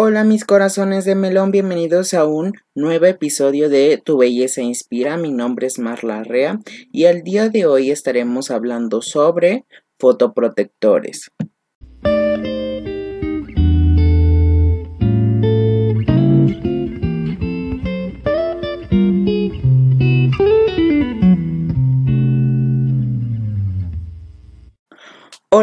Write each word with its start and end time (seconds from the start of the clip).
Hola 0.00 0.22
mis 0.22 0.44
corazones 0.44 1.04
de 1.06 1.16
melón, 1.16 1.50
bienvenidos 1.50 2.14
a 2.14 2.24
un 2.24 2.52
nuevo 2.76 3.06
episodio 3.06 3.68
de 3.68 4.00
Tu 4.00 4.16
Belleza 4.16 4.62
Inspira. 4.62 5.16
Mi 5.16 5.32
nombre 5.32 5.66
es 5.66 5.80
Marla 5.80 6.22
Rea 6.22 6.60
y 6.92 7.06
el 7.06 7.24
día 7.24 7.48
de 7.48 7.66
hoy 7.66 7.90
estaremos 7.90 8.52
hablando 8.52 9.02
sobre 9.02 9.66
fotoprotectores. 9.98 11.32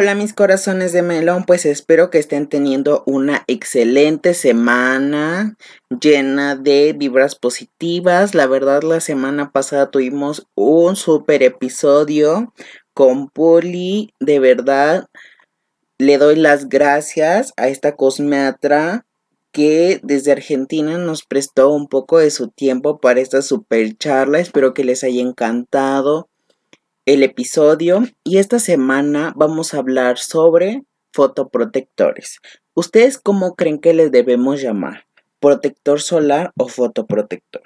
Hola 0.05 0.13
mis 0.13 0.35
corazones 0.35 0.93
de 0.93 1.01
melón, 1.01 1.45
pues 1.45 1.65
espero 1.65 2.11
que 2.11 2.19
estén 2.19 2.45
teniendo 2.45 3.01
una 3.07 3.43
excelente 3.47 4.35
semana 4.35 5.57
llena 5.99 6.55
de 6.55 6.93
vibras 6.93 7.33
positivas. 7.33 8.35
La 8.35 8.45
verdad 8.45 8.83
la 8.83 8.99
semana 8.99 9.51
pasada 9.51 9.89
tuvimos 9.89 10.45
un 10.53 10.95
super 10.95 11.41
episodio 11.41 12.53
con 12.93 13.29
Poli. 13.29 14.13
De 14.19 14.37
verdad 14.37 15.07
le 15.97 16.19
doy 16.19 16.35
las 16.35 16.69
gracias 16.69 17.51
a 17.57 17.67
esta 17.67 17.95
cosmeatra 17.95 19.07
que 19.51 19.99
desde 20.03 20.33
Argentina 20.33 20.99
nos 20.99 21.23
prestó 21.23 21.71
un 21.71 21.87
poco 21.87 22.19
de 22.19 22.29
su 22.29 22.49
tiempo 22.49 22.99
para 22.99 23.21
esta 23.21 23.41
super 23.41 23.97
charla. 23.97 24.37
Espero 24.37 24.75
que 24.75 24.83
les 24.83 25.03
haya 25.03 25.23
encantado 25.23 26.29
el 27.05 27.21
episodio 27.21 28.03
y 28.23 28.37
esta 28.37 28.57
semana 28.57 29.31
vamos 29.35 29.73
a 29.73 29.77
hablar 29.77 30.17
sobre 30.17 30.83
fotoprotectores. 31.13 32.39
¿Ustedes 32.73 33.19
cómo 33.19 33.55
creen 33.55 33.79
que 33.79 33.93
les 33.93 34.11
debemos 34.11 34.61
llamar? 34.61 35.05
¿Protector 35.39 36.01
solar 36.01 36.51
o 36.57 36.67
fotoprotector? 36.67 37.61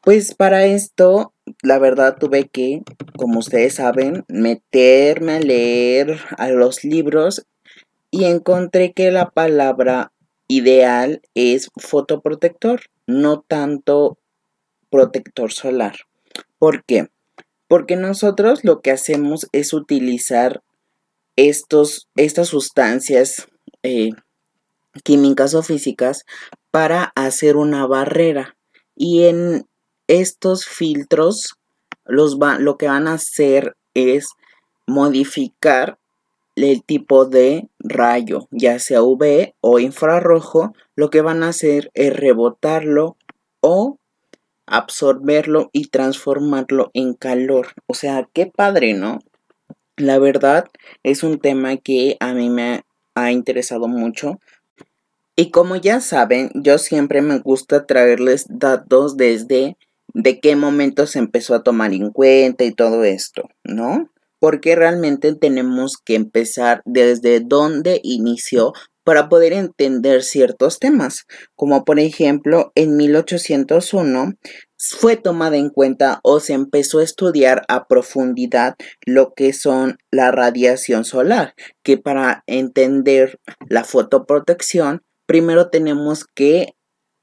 Pues 0.00 0.34
para 0.34 0.64
esto, 0.64 1.34
la 1.62 1.78
verdad 1.78 2.16
tuve 2.18 2.48
que, 2.48 2.82
como 3.16 3.40
ustedes 3.40 3.74
saben, 3.74 4.24
meterme 4.28 5.32
a 5.32 5.40
leer 5.40 6.18
a 6.38 6.48
los 6.48 6.82
libros 6.82 7.46
y 8.10 8.24
encontré 8.24 8.92
que 8.92 9.10
la 9.10 9.30
palabra 9.30 10.12
ideal 10.48 11.20
es 11.34 11.70
fotoprotector, 11.76 12.80
no 13.06 13.42
tanto 13.42 14.18
protector 14.90 15.52
solar. 15.52 15.96
¿Por 16.58 16.84
qué? 16.84 17.08
Porque 17.68 17.96
nosotros 17.96 18.64
lo 18.64 18.80
que 18.80 18.90
hacemos 18.90 19.48
es 19.52 19.72
utilizar 19.72 20.62
estos, 21.36 22.08
estas 22.16 22.48
sustancias 22.48 23.48
eh, 23.82 24.10
químicas 25.02 25.54
o 25.54 25.62
físicas 25.62 26.24
para 26.70 27.12
hacer 27.14 27.56
una 27.56 27.86
barrera. 27.86 28.56
Y 28.94 29.24
en 29.24 29.66
estos 30.06 30.66
filtros 30.66 31.54
los 32.04 32.36
lo 32.58 32.76
que 32.76 32.86
van 32.86 33.08
a 33.08 33.14
hacer 33.14 33.76
es 33.94 34.28
modificar 34.86 35.98
el 36.56 36.84
tipo 36.84 37.24
de 37.24 37.68
rayo, 37.80 38.46
ya 38.50 38.78
sea 38.78 39.02
UV 39.02 39.54
o 39.60 39.78
infrarrojo, 39.78 40.72
lo 40.94 41.10
que 41.10 41.20
van 41.20 41.42
a 41.42 41.48
hacer 41.48 41.90
es 41.94 42.14
rebotarlo 42.14 43.16
o 43.60 43.98
absorberlo 44.66 45.70
y 45.72 45.88
transformarlo 45.88 46.90
en 46.94 47.14
calor. 47.14 47.68
O 47.86 47.94
sea, 47.94 48.28
qué 48.32 48.46
padre, 48.46 48.94
¿no? 48.94 49.20
La 49.96 50.18
verdad 50.18 50.70
es 51.02 51.22
un 51.22 51.38
tema 51.38 51.76
que 51.76 52.16
a 52.20 52.34
mí 52.34 52.50
me 52.50 52.84
ha 53.14 53.32
interesado 53.32 53.88
mucho. 53.88 54.40
Y 55.36 55.50
como 55.50 55.76
ya 55.76 56.00
saben, 56.00 56.50
yo 56.54 56.78
siempre 56.78 57.22
me 57.22 57.38
gusta 57.38 57.86
traerles 57.86 58.46
datos 58.48 59.16
desde 59.16 59.76
de 60.12 60.40
qué 60.40 60.54
momento 60.54 61.06
se 61.06 61.18
empezó 61.18 61.54
a 61.54 61.62
tomar 61.62 61.92
en 61.92 62.10
cuenta 62.10 62.64
y 62.64 62.72
todo 62.72 63.04
esto, 63.04 63.48
¿no? 63.64 64.10
Porque 64.38 64.76
realmente 64.76 65.34
tenemos 65.34 65.96
que 65.98 66.14
empezar 66.14 66.82
desde 66.84 67.40
dónde 67.40 68.00
inició 68.04 68.72
para 69.04 69.28
poder 69.28 69.52
entender 69.52 70.22
ciertos 70.22 70.78
temas, 70.78 71.26
como 71.54 71.84
por 71.84 72.00
ejemplo 72.00 72.72
en 72.74 72.96
1801 72.96 74.32
fue 74.76 75.16
tomada 75.16 75.56
en 75.56 75.70
cuenta 75.70 76.20
o 76.22 76.40
se 76.40 76.52
empezó 76.52 76.98
a 76.98 77.04
estudiar 77.04 77.62
a 77.68 77.86
profundidad 77.86 78.74
lo 79.06 79.32
que 79.34 79.52
son 79.52 79.96
la 80.10 80.30
radiación 80.30 81.04
solar, 81.04 81.54
que 81.82 81.96
para 81.96 82.42
entender 82.46 83.38
la 83.68 83.84
fotoprotección, 83.84 85.02
primero 85.26 85.70
tenemos 85.70 86.26
que 86.34 86.74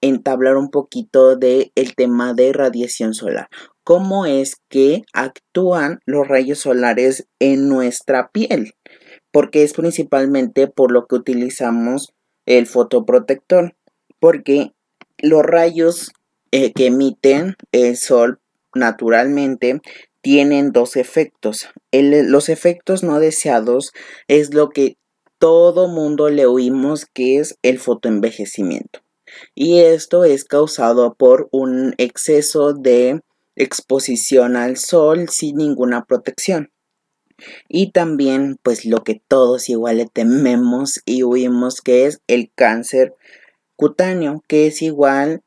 entablar 0.02 0.58
un 0.58 0.72
poquito 0.72 1.36
del 1.36 1.72
el 1.76 1.96
tema 1.96 2.34
de 2.34 2.54
radiación 2.54 3.14
solar. 3.14 3.48
¿Cómo 3.84 4.26
es 4.26 4.56
que 4.70 5.04
actúan 5.14 6.00
los 6.06 6.28
rayos 6.28 6.60
solares 6.60 7.28
en 7.40 7.68
nuestra 7.70 8.30
piel? 8.32 8.74
Porque 9.32 9.64
es 9.64 9.74
principalmente 9.74 10.68
por 10.68 10.92
lo 10.92 11.08
que 11.08 11.16
utilizamos 11.16 12.14
el 12.46 12.68
fotoprotector, 12.68 13.76
porque 14.20 14.74
los 15.20 15.44
rayos 15.44 16.12
eh, 16.52 16.74
que 16.74 16.88
emiten 16.88 17.56
el 17.72 17.96
sol 17.98 18.40
naturalmente 18.74 19.82
tienen 20.22 20.72
dos 20.72 20.96
efectos. 20.96 21.70
los 21.92 22.50
efectos 22.50 23.04
no 23.04 23.20
deseados 23.20 23.92
es 24.28 24.54
lo 24.54 24.70
que 24.70 24.98
todo 25.40 25.88
mundo 25.88 26.30
le 26.30 26.46
oímos 26.46 27.06
que 27.06 27.40
es 27.40 27.58
el 27.64 27.80
fotoenvejecimiento. 27.80 29.00
Y 29.56 29.80
esto 29.80 30.24
es 30.24 30.44
causado 30.44 31.16
por 31.16 31.48
un 31.52 31.96
exceso 31.98 32.74
de 32.74 33.22
exposición 33.56 34.56
al 34.56 34.78
sol 34.78 35.30
sin 35.30 35.58
ninguna 35.58 36.06
protección. 36.06 36.72
Y 37.68 37.92
también, 37.92 38.58
pues 38.62 38.86
lo 38.86 39.04
que 39.04 39.22
todos 39.28 39.70
igual 39.70 39.98
le 39.98 40.06
tememos 40.06 41.02
y 41.06 41.24
huimos, 41.24 41.82
que 41.82 42.06
es 42.06 42.22
el 42.28 42.52
cáncer 42.54 43.16
cutáneo, 43.76 44.44
que 44.48 44.68
es 44.68 44.82
igual, 44.82 45.42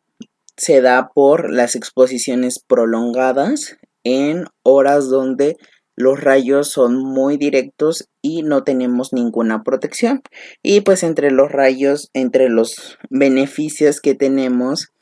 se 0.56 0.81
da 0.81 1.10
por 1.15 1.50
las 1.50 1.75
exposiciones 1.75 2.59
prolongadas 2.59 3.77
en 4.05 4.44
horas 4.62 5.09
donde 5.09 5.56
los 5.97 6.21
rayos 6.21 6.69
son 6.69 6.97
muy 6.97 7.37
directos 7.37 8.09
y 8.21 8.43
no 8.43 8.65
tenemos 8.65 9.12
ninguna 9.12 9.62
protección. 9.62 10.22
Y 10.62 10.81
pues 10.81 11.03
entre 11.03 11.31
los 11.31 11.50
rayos, 11.50 12.11
entre 12.15 12.49
los 12.49 12.99
beneficios 13.11 14.00
que 14.00 14.15
tenemos 14.15 14.93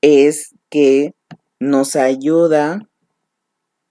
es 0.00 0.54
que 0.70 1.12
nos 1.58 1.96
ayuda 1.96 2.88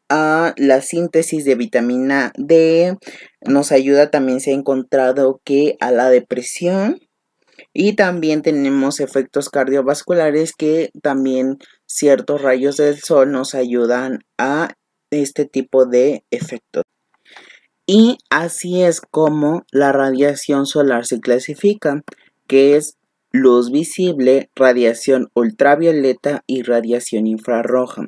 a 0.10 0.54
la 0.58 0.82
síntesis 0.82 1.46
de 1.46 1.56
vitamina 1.56 2.34
D, 2.36 2.98
nos 3.42 3.72
ayuda 3.72 4.10
también 4.10 4.42
se 4.42 4.52
ha 4.52 4.56
encontrado 4.56 5.40
que 5.44 5.78
a 5.80 5.92
la 5.92 6.10
depresión 6.10 7.00
y 7.74 7.94
también 7.94 8.42
tenemos 8.42 9.00
efectos 9.00 9.50
cardiovasculares 9.50 10.54
que 10.54 10.92
también 11.02 11.60
ciertos 11.86 12.42
rayos 12.42 12.78
del 12.78 13.00
sol 13.00 13.32
nos 13.32 13.56
ayudan 13.56 14.20
a 14.38 14.74
este 15.12 15.46
tipo 15.46 15.86
de 15.86 16.24
efectos. 16.32 16.84
Y 17.86 18.18
así 18.30 18.84
es 18.84 19.02
como 19.02 19.66
la 19.72 19.92
radiación 19.92 20.68
solar 20.68 21.06
se 21.06 21.20
clasifica, 21.20 22.04
que 22.48 22.76
es 22.76 22.98
luz 23.32 23.72
visible, 23.72 24.50
radiación 24.56 25.30
ultravioleta 25.34 26.44
y 26.46 26.62
radiación 26.62 27.26
infrarroja. 27.26 28.08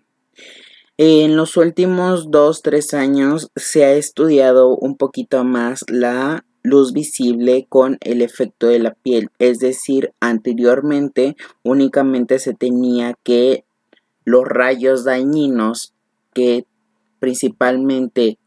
En 1.04 1.36
los 1.36 1.58
últimos 1.58 2.30
dos, 2.30 2.62
tres 2.62 2.94
años 2.94 3.50
se 3.56 3.86
ha 3.86 3.94
estudiado 3.94 4.78
un 4.78 4.98
poquito 4.98 5.44
más 5.44 5.84
la 5.90 6.46
luz 6.62 6.94
visible 6.94 7.66
con 7.68 7.98
el 8.02 8.22
efecto 8.22 8.68
de 8.68 8.78
la 8.78 8.94
piel. 8.94 9.32
Es 9.40 9.58
decir, 9.58 10.14
anteriormente 10.20 11.36
únicamente 11.64 12.38
se 12.38 12.54
tenía 12.54 13.16
que 13.24 13.66
los 14.26 14.46
rayos 14.46 15.04
dañinos 15.04 15.96
que 16.36 16.68
principalmente 17.18 18.38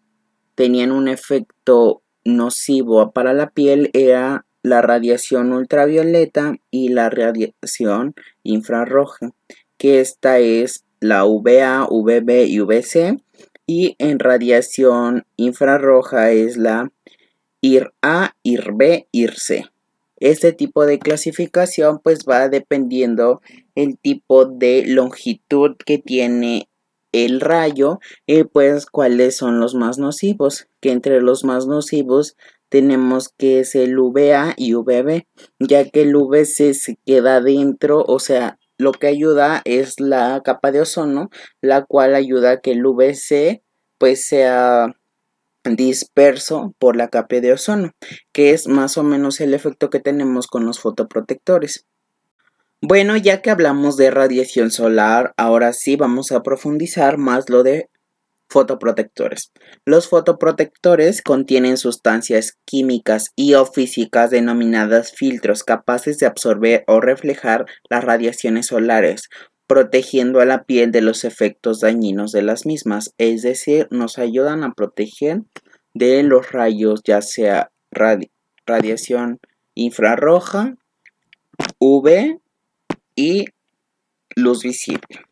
tenían 0.54 0.92
un 0.92 1.08
efecto 1.08 2.02
nocivo 2.24 3.10
para 3.10 3.32
la 3.34 3.50
piel 3.50 3.90
era 3.94 4.46
la 4.62 4.80
radiación 4.80 5.52
ultravioleta 5.52 6.54
y 6.70 6.90
la 6.90 7.10
radiación 7.10 8.14
infrarroja, 8.44 9.32
que 9.76 9.98
esta 10.00 10.38
es 10.38 10.83
la 11.04 11.26
UVA, 11.26 11.86
UVB 11.88 12.46
y 12.46 12.60
UVC. 12.60 13.18
Y 13.66 13.94
en 13.98 14.18
radiación 14.18 15.24
infrarroja 15.36 16.32
es 16.32 16.56
la 16.56 16.92
IR-A, 17.60 18.34
IR-B, 18.42 19.08
IR-C. 19.12 19.66
Este 20.18 20.52
tipo 20.52 20.86
de 20.86 20.98
clasificación 20.98 22.00
pues 22.02 22.20
va 22.28 22.48
dependiendo 22.48 23.40
el 23.74 23.98
tipo 23.98 24.46
de 24.46 24.84
longitud 24.86 25.76
que 25.84 25.98
tiene 25.98 26.68
el 27.12 27.40
rayo 27.40 28.00
y 28.26 28.44
pues 28.44 28.86
cuáles 28.86 29.36
son 29.36 29.60
los 29.60 29.74
más 29.74 29.98
nocivos, 29.98 30.68
que 30.80 30.90
entre 30.90 31.20
los 31.20 31.44
más 31.44 31.66
nocivos 31.66 32.36
tenemos 32.68 33.28
que 33.28 33.60
es 33.60 33.74
el 33.74 33.98
UVA 33.98 34.54
y 34.56 34.74
UVB, 34.74 35.24
ya 35.60 35.88
que 35.88 36.02
el 36.02 36.16
UVC 36.16 36.74
se 36.74 36.98
queda 37.04 37.40
dentro, 37.40 38.02
o 38.06 38.18
sea, 38.18 38.58
lo 38.78 38.92
que 38.92 39.06
ayuda 39.06 39.62
es 39.64 40.00
la 40.00 40.40
capa 40.44 40.70
de 40.72 40.80
ozono, 40.80 41.30
la 41.60 41.84
cual 41.84 42.14
ayuda 42.14 42.52
a 42.52 42.60
que 42.60 42.72
el 42.72 42.84
UVC 42.84 43.62
pues 43.98 44.26
sea 44.26 44.94
disperso 45.64 46.74
por 46.78 46.96
la 46.96 47.08
capa 47.08 47.36
de 47.36 47.52
ozono, 47.52 47.92
que 48.32 48.50
es 48.50 48.68
más 48.68 48.98
o 48.98 49.02
menos 49.02 49.40
el 49.40 49.54
efecto 49.54 49.90
que 49.90 50.00
tenemos 50.00 50.46
con 50.46 50.66
los 50.66 50.80
fotoprotectores. 50.80 51.86
Bueno, 52.82 53.16
ya 53.16 53.40
que 53.40 53.50
hablamos 53.50 53.96
de 53.96 54.10
radiación 54.10 54.70
solar, 54.70 55.32
ahora 55.38 55.72
sí 55.72 55.96
vamos 55.96 56.32
a 56.32 56.42
profundizar 56.42 57.16
más 57.16 57.48
lo 57.48 57.62
de 57.62 57.88
fotoprotectores. 58.54 59.52
Los 59.84 60.08
fotoprotectores 60.08 61.22
contienen 61.22 61.76
sustancias 61.76 62.56
químicas 62.64 63.32
y 63.34 63.54
o 63.54 63.66
físicas 63.66 64.30
denominadas 64.30 65.10
filtros 65.10 65.64
capaces 65.64 66.18
de 66.18 66.26
absorber 66.26 66.84
o 66.86 67.00
reflejar 67.00 67.66
las 67.90 68.04
radiaciones 68.04 68.66
solares, 68.66 69.28
protegiendo 69.66 70.40
a 70.40 70.44
la 70.44 70.62
piel 70.62 70.92
de 70.92 71.00
los 71.00 71.24
efectos 71.24 71.80
dañinos 71.80 72.30
de 72.30 72.42
las 72.42 72.64
mismas, 72.64 73.12
es 73.18 73.42
decir, 73.42 73.88
nos 73.90 74.18
ayudan 74.18 74.62
a 74.62 74.72
proteger 74.72 75.40
de 75.92 76.22
los 76.22 76.52
rayos, 76.52 77.02
ya 77.04 77.22
sea 77.22 77.72
radiación 78.66 79.40
infrarroja, 79.74 80.76
UV 81.80 82.38
y 83.16 83.46
luz 84.36 84.62
visible. 84.62 85.24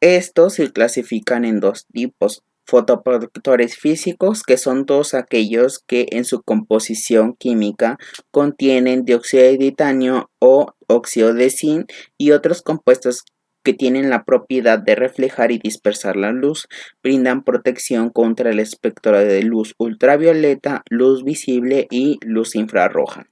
Estos 0.00 0.54
se 0.54 0.72
clasifican 0.72 1.44
en 1.44 1.58
dos 1.58 1.86
tipos, 1.92 2.44
fotoprotectores 2.70 3.76
físicos, 3.76 4.44
que 4.44 4.56
son 4.56 4.86
todos 4.86 5.14
aquellos 5.14 5.80
que 5.88 6.06
en 6.12 6.24
su 6.24 6.40
composición 6.42 7.34
química 7.34 7.98
contienen 8.30 9.04
dióxido 9.04 9.42
de 9.42 9.58
titanio 9.58 10.30
o 10.38 10.72
óxido 10.86 11.34
de 11.34 11.50
zinc 11.50 11.90
y 12.16 12.30
otros 12.30 12.62
compuestos 12.62 13.24
que 13.64 13.74
tienen 13.74 14.08
la 14.08 14.24
propiedad 14.24 14.78
de 14.78 14.94
reflejar 14.94 15.50
y 15.50 15.58
dispersar 15.58 16.16
la 16.16 16.30
luz, 16.30 16.68
brindan 17.02 17.42
protección 17.42 18.08
contra 18.08 18.50
el 18.50 18.60
espectro 18.60 19.18
de 19.18 19.42
luz 19.42 19.74
ultravioleta, 19.76 20.82
luz 20.88 21.24
visible 21.24 21.88
y 21.90 22.18
luz 22.22 22.54
infrarroja. 22.54 23.26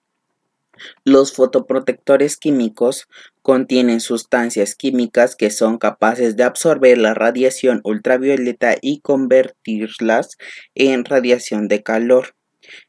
Los 1.04 1.32
fotoprotectores 1.32 2.36
químicos 2.36 3.08
contienen 3.42 4.00
sustancias 4.00 4.74
químicas 4.74 5.36
que 5.36 5.50
son 5.50 5.78
capaces 5.78 6.36
de 6.36 6.44
absorber 6.44 6.98
la 6.98 7.14
radiación 7.14 7.80
ultravioleta 7.84 8.76
y 8.80 9.00
convertirlas 9.00 10.36
en 10.74 11.04
radiación 11.04 11.68
de 11.68 11.82
calor. 11.82 12.34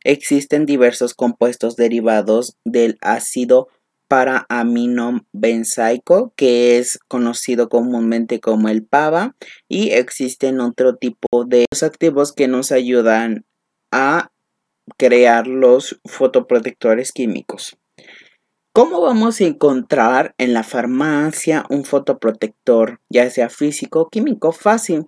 Existen 0.03 0.65
diversos 0.65 1.13
compuestos 1.13 1.75
derivados 1.75 2.57
del 2.65 2.97
ácido 3.01 3.69
para 4.09 4.47
benzaico, 5.31 6.33
que 6.35 6.79
es 6.79 6.99
conocido 7.07 7.69
comúnmente 7.69 8.39
como 8.39 8.67
el 8.67 8.83
PAVA, 8.83 9.35
y 9.67 9.91
existen 9.91 10.59
otro 10.61 10.95
tipo 10.95 11.45
de 11.45 11.65
activos 11.83 12.33
que 12.33 12.47
nos 12.47 12.71
ayudan 12.71 13.45
a 13.91 14.31
crear 14.97 15.47
los 15.47 15.99
fotoprotectores 16.05 17.11
químicos. 17.11 17.77
¿Cómo 18.71 19.01
vamos 19.01 19.41
a 19.41 19.45
encontrar 19.45 20.35
en 20.37 20.53
la 20.53 20.63
farmacia 20.63 21.65
un 21.69 21.83
fotoprotector, 21.85 22.99
ya 23.09 23.29
sea 23.29 23.49
físico 23.49 24.01
o 24.01 24.09
químico? 24.09 24.51
Fácil. 24.51 25.07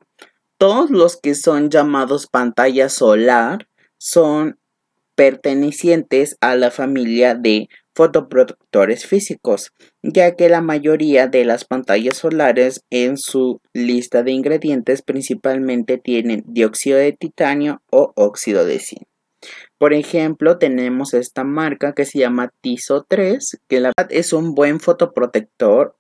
Todos 0.57 0.89
los 0.89 1.16
que 1.18 1.36
son 1.36 1.69
llamados 1.69 2.28
pantalla 2.28 2.89
solar 2.89 3.68
son 3.98 4.60
pertenecientes 5.16 6.38
a 6.42 6.56
la 6.56 6.72
familia 6.72 7.36
de 7.36 7.69
fotoprotectores 7.94 9.06
físicos, 9.06 9.72
ya 10.01 10.36
que 10.36 10.50
la 10.50 10.62
mayoría 10.62 11.28
de 11.28 11.45
las 11.45 11.66
pantallas 11.66 12.18
solares 12.18 12.83
en 12.89 13.18
su 13.18 13.62
lista 13.74 14.24
de 14.24 14.31
ingredientes 14.31 15.01
principalmente 15.01 15.98
tienen 15.98 16.44
dióxido 16.48 16.98
de 16.98 17.13
titanio 17.13 17.81
o 17.92 18.13
óxido 18.16 18.66
de 18.66 18.80
zinc. 18.80 19.11
Por 19.81 19.95
ejemplo, 19.95 20.60
tenemos 20.60 21.16
esta 21.16 21.44
marca 21.44 21.94
que 21.94 22.06
se 22.06 22.19
llama 22.19 22.54
Tiso 22.62 23.04
3, 23.10 23.62
que 23.68 23.80
la 23.80 23.92
verdad 23.98 24.12
es 24.12 24.31
un 24.31 24.54
buen 24.54 24.80
fotoprotector. 24.80 25.95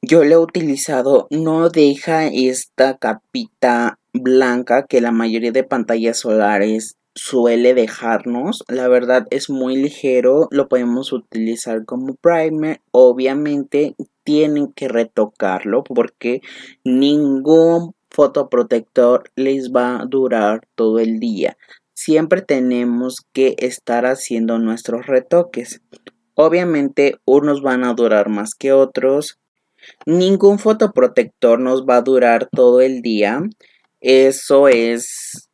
Yo 0.00 0.22
lo 0.22 0.30
he 0.30 0.38
utilizado, 0.38 1.26
no 1.30 1.70
deja 1.70 2.28
esta 2.28 2.98
capita 2.98 3.98
blanca 4.12 4.86
que 4.86 5.00
la 5.00 5.10
mayoría 5.10 5.50
de 5.50 5.64
pantallas 5.64 6.20
solares 6.20 6.98
suele 7.16 7.74
dejarnos. 7.74 8.62
La 8.68 8.86
verdad 8.86 9.26
es 9.30 9.50
muy 9.50 9.74
ligero, 9.74 10.46
lo 10.52 10.68
podemos 10.68 11.12
utilizar 11.12 11.84
como 11.84 12.14
primer. 12.14 12.80
Obviamente 12.92 13.96
tienen 14.22 14.72
que 14.72 14.86
retocarlo 14.86 15.82
porque 15.82 16.42
ningún 16.84 17.96
fotoprotector 18.08 19.24
les 19.34 19.72
va 19.72 20.02
a 20.02 20.06
durar 20.06 20.68
todo 20.76 21.00
el 21.00 21.18
día. 21.18 21.56
Siempre 21.94 22.42
tenemos 22.42 23.24
que 23.32 23.54
estar 23.58 24.06
haciendo 24.06 24.58
nuestros 24.58 25.06
retoques. 25.06 25.82
Obviamente 26.34 27.16
unos 27.24 27.62
van 27.62 27.84
a 27.84 27.94
durar 27.94 28.28
más 28.28 28.54
que 28.54 28.72
otros. 28.72 29.38
Ningún 30.06 30.58
fotoprotector 30.58 31.60
nos 31.60 31.84
va 31.84 31.96
a 31.96 32.02
durar 32.02 32.48
todo 32.50 32.80
el 32.80 33.02
día. 33.02 33.42
Eso 34.00 34.68
es 34.68 35.48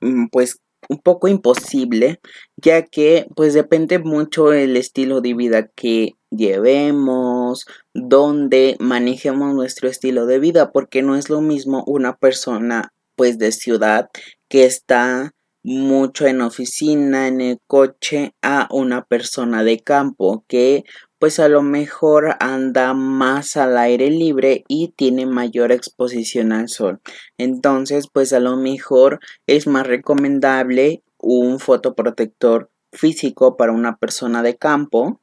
mm, 0.00 0.26
pues 0.30 0.60
un 0.88 0.98
poco 0.98 1.28
imposible, 1.28 2.20
ya 2.56 2.82
que 2.82 3.26
pues 3.34 3.54
depende 3.54 3.98
mucho 3.98 4.52
el 4.52 4.76
estilo 4.76 5.20
de 5.20 5.34
vida 5.34 5.68
que 5.74 6.12
llevemos, 6.30 7.66
donde 7.94 8.76
manejemos 8.80 9.54
nuestro 9.54 9.88
estilo 9.88 10.26
de 10.26 10.38
vida, 10.38 10.72
porque 10.72 11.02
no 11.02 11.16
es 11.16 11.30
lo 11.30 11.40
mismo 11.40 11.84
una 11.86 12.16
persona 12.16 12.92
pues 13.16 13.38
de 13.38 13.52
ciudad 13.52 14.08
que 14.48 14.64
está 14.64 15.32
mucho 15.64 16.26
en 16.26 16.42
oficina, 16.42 17.26
en 17.26 17.40
el 17.40 17.58
coche, 17.66 18.34
a 18.42 18.68
una 18.70 19.04
persona 19.04 19.64
de 19.64 19.80
campo 19.80 20.44
que 20.46 20.84
pues 21.18 21.40
a 21.40 21.48
lo 21.48 21.62
mejor 21.62 22.36
anda 22.38 22.92
más 22.92 23.56
al 23.56 23.78
aire 23.78 24.10
libre 24.10 24.64
y 24.68 24.88
tiene 24.88 25.24
mayor 25.24 25.72
exposición 25.72 26.52
al 26.52 26.68
sol. 26.68 27.00
Entonces, 27.38 28.08
pues 28.12 28.34
a 28.34 28.40
lo 28.40 28.56
mejor 28.56 29.20
es 29.46 29.66
más 29.66 29.86
recomendable 29.86 31.02
un 31.18 31.58
fotoprotector 31.60 32.70
físico 32.92 33.56
para 33.56 33.72
una 33.72 33.96
persona 33.96 34.42
de 34.42 34.56
campo 34.58 35.20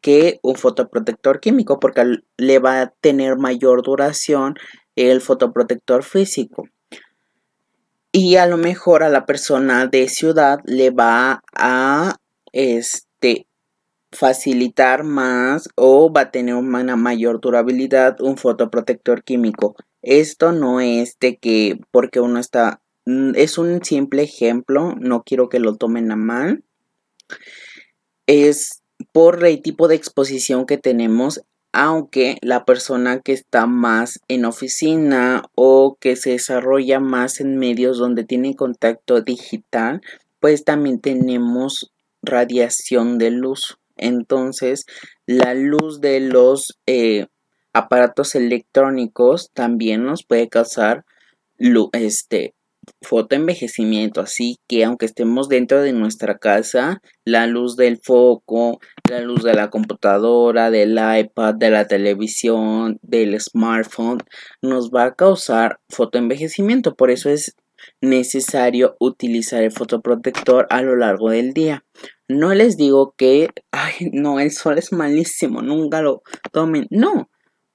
que 0.00 0.38
un 0.42 0.56
fotoprotector 0.56 1.40
químico 1.40 1.78
porque 1.78 2.20
le 2.38 2.58
va 2.58 2.80
a 2.80 2.90
tener 3.00 3.36
mayor 3.36 3.82
duración 3.82 4.54
el 4.96 5.20
fotoprotector 5.20 6.04
físico. 6.04 6.64
Y 8.16 8.36
a 8.36 8.46
lo 8.46 8.56
mejor 8.56 9.02
a 9.02 9.08
la 9.08 9.26
persona 9.26 9.88
de 9.88 10.08
ciudad 10.08 10.60
le 10.66 10.90
va 10.90 11.42
a 11.52 12.14
este 12.52 13.48
facilitar 14.12 15.02
más 15.02 15.68
o 15.74 16.12
va 16.12 16.20
a 16.20 16.30
tener 16.30 16.54
una 16.54 16.94
mayor 16.94 17.40
durabilidad 17.40 18.20
un 18.20 18.36
fotoprotector 18.36 19.24
químico. 19.24 19.74
Esto 20.00 20.52
no 20.52 20.78
es 20.78 21.18
de 21.18 21.38
que 21.38 21.80
porque 21.90 22.20
uno 22.20 22.38
está 22.38 22.80
mm, 23.04 23.32
es 23.34 23.58
un 23.58 23.84
simple 23.84 24.22
ejemplo, 24.22 24.94
no 25.00 25.24
quiero 25.24 25.48
que 25.48 25.58
lo 25.58 25.74
tomen 25.74 26.12
a 26.12 26.16
mal. 26.16 26.62
Es 28.28 28.84
por 29.10 29.44
el 29.44 29.60
tipo 29.60 29.88
de 29.88 29.96
exposición 29.96 30.66
que 30.66 30.78
tenemos, 30.78 31.42
aunque 31.76 32.38
la 32.40 32.64
persona 32.64 33.18
que 33.18 33.32
está 33.32 33.66
más 33.66 34.20
en 34.28 34.44
oficina 34.44 35.42
o 35.56 35.96
que 35.98 36.14
se 36.14 36.30
desarrolla 36.30 37.00
más 37.00 37.40
en 37.40 37.58
medios 37.58 37.98
donde 37.98 38.22
tiene 38.22 38.54
contacto 38.54 39.22
digital, 39.22 40.00
pues 40.38 40.64
también 40.64 41.00
tenemos 41.00 41.90
radiación 42.22 43.18
de 43.18 43.32
luz. 43.32 43.76
Entonces, 43.96 44.86
la 45.26 45.54
luz 45.54 46.00
de 46.00 46.20
los 46.20 46.78
eh, 46.86 47.26
aparatos 47.72 48.36
electrónicos 48.36 49.50
también 49.52 50.04
nos 50.04 50.24
puede 50.24 50.48
causar 50.48 51.04
este, 51.92 52.54
fotoenvejecimiento. 53.02 54.20
Así 54.20 54.58
que 54.68 54.84
aunque 54.84 55.06
estemos 55.06 55.48
dentro 55.48 55.82
de 55.82 55.92
nuestra 55.92 56.38
casa, 56.38 57.00
la 57.24 57.46
luz 57.46 57.76
del 57.76 57.98
foco, 57.98 58.80
la 59.10 59.20
luz 59.20 59.42
de 59.42 59.54
la 59.54 59.70
computadora, 59.70 60.70
del 60.70 60.92
iPad, 60.92 61.54
de 61.54 61.70
la 61.70 61.86
televisión, 61.86 62.98
del 63.02 63.40
smartphone, 63.40 64.18
nos 64.62 64.90
va 64.90 65.04
a 65.04 65.14
causar 65.14 65.80
fotoenvejecimiento. 65.88 66.94
Por 66.94 67.10
eso 67.10 67.30
es 67.30 67.56
necesario 68.00 68.96
utilizar 68.98 69.62
el 69.62 69.72
fotoprotector 69.72 70.66
a 70.70 70.82
lo 70.82 70.96
largo 70.96 71.30
del 71.30 71.52
día. 71.52 71.84
No 72.28 72.54
les 72.54 72.76
digo 72.76 73.14
que, 73.16 73.50
ay, 73.70 74.10
no, 74.12 74.40
el 74.40 74.50
sol 74.50 74.78
es 74.78 74.92
malísimo, 74.92 75.62
nunca 75.62 76.00
lo 76.00 76.22
tomen. 76.52 76.86
No, 76.90 77.28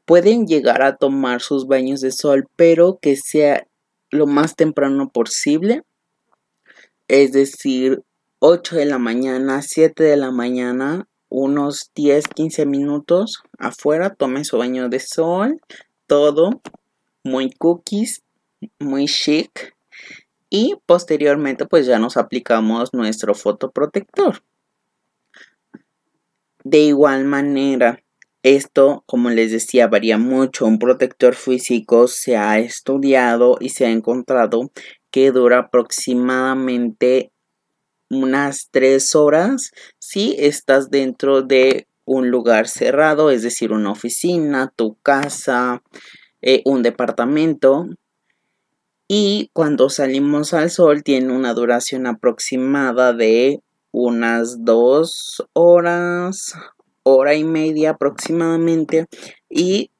pueden 0.06 0.48
llegar 0.48 0.82
a 0.82 0.96
tomar 0.96 1.42
sus 1.42 1.68
baños 1.68 2.02
de 2.02 2.12
sol, 2.12 2.48
pero 2.56 2.98
que 3.00 3.16
sea 3.16 3.68
lo 4.12 4.28
más 4.28 4.56
temprano 4.56 5.10
posible. 5.10 5.84
Es 7.08 7.32
decir, 7.32 8.04
8 8.40 8.76
de 8.76 8.86
la 8.86 8.98
mañana, 8.98 9.62
7 9.62 10.04
de 10.04 10.18
la 10.18 10.32
mañana, 10.32 11.08
unos 11.30 11.92
10, 11.96 12.28
15 12.28 12.66
minutos 12.66 13.44
afuera, 13.58 14.16
tome 14.16 14.44
su 14.46 14.58
baño 14.58 14.90
de 14.90 15.00
sol, 15.00 15.62
todo 16.08 16.62
muy 17.24 17.52
cookies, 17.52 18.24
muy 18.80 19.06
chic. 19.06 19.76
Y 20.50 20.76
posteriormente 20.86 21.66
pues 21.66 21.86
ya 21.86 22.00
nos 22.00 22.18
aplicamos 22.18 22.94
nuestro 22.94 23.36
fotoprotector. 23.36 24.42
De 26.64 26.80
igual 26.80 27.26
manera, 27.26 28.02
esto, 28.44 29.04
como 29.06 29.30
les 29.30 29.52
decía, 29.52 29.88
varía 29.88 30.18
mucho. 30.18 30.66
Un 30.66 30.80
protector 30.80 31.36
físico 31.36 32.08
se 32.08 32.38
ha 32.38 32.60
estudiado 32.60 33.58
y 33.60 33.70
se 33.70 33.86
ha 33.86 33.92
encontrado 33.92 34.72
que 35.12 35.32
dura 35.32 35.60
aproximadamente 35.60 37.32
unas 38.10 38.70
tres 38.72 39.16
horas 39.16 39.72
si 40.00 40.36
estás 40.40 40.90
dentro 40.90 41.42
de 41.42 41.88
un 42.06 42.32
lugar 42.32 42.68
cerrado, 42.68 43.30
es 43.30 43.44
decir, 43.44 43.72
una 43.72 43.92
oficina, 43.92 44.74
tu 44.76 44.96
casa, 45.04 45.84
eh, 46.42 46.64
un 46.66 46.82
departamento. 46.82 47.88
Y 49.08 49.50
cuando 49.54 49.90
salimos 49.90 50.54
al 50.54 50.72
sol 50.72 51.04
tiene 51.04 51.34
una 51.34 51.54
duración 51.54 52.08
aproximada 52.08 53.14
de 53.14 53.62
unas 53.92 54.64
dos 54.64 55.44
horas, 55.54 56.54
hora 57.16 57.36
y 57.36 57.44
media 57.44 57.92
aproximadamente. 57.92 59.08
Y 59.50 59.92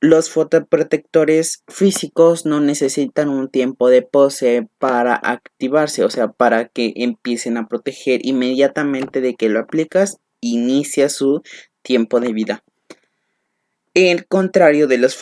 los 0.00 0.30
fotoprotectores 0.30 1.62
físicos 1.68 2.46
no 2.46 2.60
necesitan 2.60 3.28
un 3.28 3.50
tiempo 3.50 3.90
de 3.90 4.02
pose 4.02 4.66
para 4.78 5.14
activarse, 5.14 6.04
o 6.04 6.10
sea, 6.10 6.28
para 6.28 6.68
que 6.68 6.94
empiecen 6.96 7.58
a 7.58 7.68
proteger 7.68 8.24
inmediatamente 8.24 9.20
de 9.20 9.34
que 9.34 9.50
lo 9.50 9.60
aplicas, 9.60 10.18
inicia 10.40 11.10
su 11.10 11.42
tiempo 11.82 12.20
de 12.20 12.32
vida. 12.32 12.64
El 13.92 14.26
contrario 14.26 14.86
de 14.86 14.98
los 14.98 15.18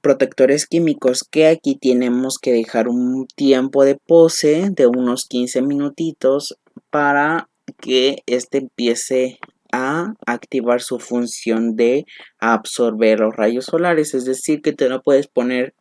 protectores 0.00 0.66
químicos 0.66 1.24
que 1.28 1.48
aquí 1.48 1.76
tenemos 1.76 2.38
que 2.38 2.52
dejar 2.52 2.88
un 2.88 3.26
tiempo 3.26 3.84
de 3.84 3.96
pose 3.96 4.70
de 4.70 4.86
unos 4.86 5.26
15 5.26 5.62
minutitos 5.62 6.56
para 6.90 7.50
que 7.80 8.22
este 8.26 8.58
empiece 8.58 9.38
a 9.76 10.14
activar 10.24 10.80
su 10.80 11.00
función 11.00 11.74
de 11.74 12.06
absorber 12.38 13.18
los 13.18 13.34
rayos 13.34 13.64
solares. 13.64 14.14
Es 14.14 14.24
decir, 14.24 14.62
que 14.62 14.72
te 14.72 14.88
lo 14.88 15.02
puedes 15.02 15.26
poner, 15.26 15.74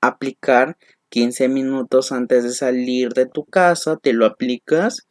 aplicar 0.00 0.76
15 1.08 1.48
minutos 1.48 2.12
antes 2.12 2.44
de 2.44 2.52
salir 2.52 3.08
de 3.14 3.26
tu 3.26 3.44
casa, 3.44 3.96
te 3.96 4.12
lo 4.12 4.26
aplicas 4.26 5.08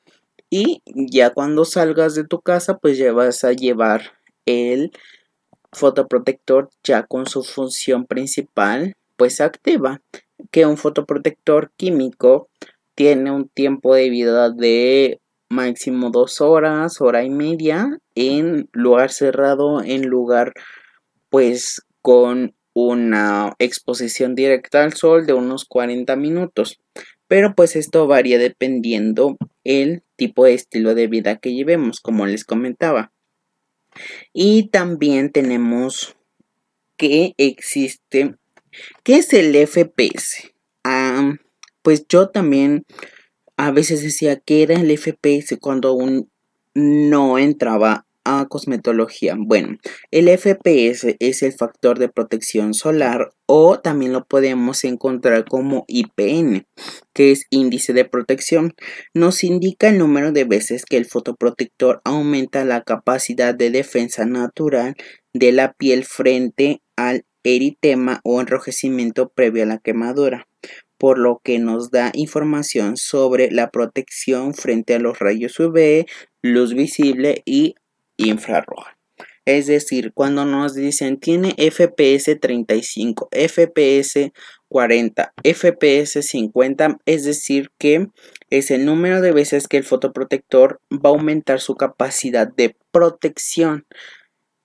y 0.50 0.82
ya 0.86 1.32
cuando 1.32 1.66
salgas 1.66 2.16
de 2.16 2.26
tu 2.26 2.42
casa, 2.42 2.78
pues 2.78 2.98
ya 2.98 3.12
vas 3.12 3.44
a 3.44 3.52
llevar 3.52 4.14
el 4.46 4.92
fotoprotector 5.74 6.70
ya 6.84 7.04
con 7.04 7.26
su 7.26 7.44
función 7.44 8.06
principal, 8.06 8.96
pues 9.18 9.42
activa. 9.42 10.02
Que 10.52 10.66
un 10.66 10.78
fotoprotector 10.78 11.72
químico 11.78 12.50
tiene 12.96 13.32
un 13.32 13.48
tiempo 13.48 13.94
de 13.96 14.10
vida 14.10 14.50
de 14.50 15.21
máximo 15.52 16.10
dos 16.10 16.42
horas, 16.42 17.02
hora 17.02 17.24
y 17.24 17.30
media 17.30 18.00
en 18.16 18.70
lugar 18.72 19.12
cerrado, 19.12 19.84
en 19.84 20.08
lugar 20.08 20.54
pues 21.30 21.82
con 22.02 22.56
una 22.74 23.54
exposición 23.60 24.34
directa 24.34 24.84
al 24.84 24.94
sol 24.94 25.26
de 25.26 25.34
unos 25.34 25.66
40 25.66 26.16
minutos. 26.16 26.80
Pero 27.28 27.54
pues 27.56 27.76
esto 27.76 28.08
varía 28.08 28.38
dependiendo 28.38 29.38
el 29.64 30.04
tipo 30.16 30.46
de 30.46 30.54
estilo 30.54 30.96
de 30.96 31.08
vida 31.08 31.38
que 31.38 31.54
llevemos, 31.54 32.00
como 32.00 32.26
les 32.26 32.44
comentaba. 32.44 33.12
Y 34.34 34.70
también 34.70 35.32
tenemos 35.32 36.16
que 36.98 37.34
existe, 37.38 38.36
¿qué 39.04 39.16
es 39.16 39.34
el 39.34 39.56
FPS? 39.56 40.54
Ah, 40.84 41.36
pues 41.82 42.06
yo 42.08 42.30
también 42.30 42.86
a 43.62 43.70
veces 43.70 44.02
decía 44.02 44.38
que 44.38 44.64
era 44.64 44.74
el 44.74 44.98
FPS 44.98 45.56
cuando 45.60 45.90
aún 45.90 46.32
no 46.74 47.38
entraba 47.38 48.08
a 48.24 48.48
cosmetología. 48.48 49.36
Bueno, 49.38 49.78
el 50.10 50.30
FPS 50.36 51.16
es 51.20 51.44
el 51.44 51.54
factor 51.54 52.00
de 52.00 52.10
protección 52.10 52.74
solar 52.74 53.34
o 53.46 53.80
también 53.80 54.14
lo 54.14 54.26
podemos 54.26 54.84
encontrar 54.84 55.46
como 55.46 55.86
IPN, 55.88 56.66
que 57.14 57.32
es 57.32 57.46
índice 57.52 57.94
de 57.94 58.04
protección. 58.04 58.74
Nos 59.14 59.44
indica 59.44 59.90
el 59.90 60.00
número 60.00 60.32
de 60.32 60.46
veces 60.46 60.84
que 60.84 60.98
el 60.98 61.06
fotoprotector 61.06 62.02
aumenta 62.04 62.66
la 62.66 62.82
capacidad 62.82 63.54
de 63.54 63.70
defensa 63.70 64.26
natural 64.26 64.96
de 65.34 65.52
la 65.52 65.74
piel 65.74 66.04
frente 66.06 66.82
al 66.96 67.26
eritema 67.44 68.22
o 68.24 68.42
enrojecimiento 68.42 69.30
previo 69.30 69.62
a 69.62 69.68
la 69.68 69.78
quemadura 69.78 70.48
por 71.02 71.18
lo 71.18 71.42
que 71.44 71.58
nos 71.58 71.90
da 71.90 72.12
información 72.14 72.96
sobre 72.96 73.50
la 73.50 73.72
protección 73.72 74.54
frente 74.54 74.94
a 74.94 75.00
los 75.00 75.18
rayos 75.18 75.60
UV, 75.60 76.06
luz 76.44 76.76
visible 76.76 77.42
y 77.44 77.74
infrarroja. 78.18 79.00
Es 79.46 79.66
decir, 79.66 80.12
cuando 80.14 80.46
nos 80.46 80.76
dicen 80.76 81.20
tiene 81.20 81.56
FPS 81.58 82.40
35, 82.40 83.30
FPS 83.32 84.32
40, 84.68 85.34
FPS 85.44 86.22
50, 86.22 87.00
es 87.08 87.26
decir 87.26 87.72
que 87.80 88.06
es 88.52 88.70
el 88.70 88.86
número 88.86 89.22
de 89.22 89.32
veces 89.32 89.68
que 89.68 89.78
el 89.78 89.84
fotoprotector 89.84 90.82
va 90.92 91.10
a 91.10 91.14
aumentar 91.14 91.62
su 91.62 91.74
capacidad 91.78 92.48
de 92.48 92.76
protección. 92.92 93.88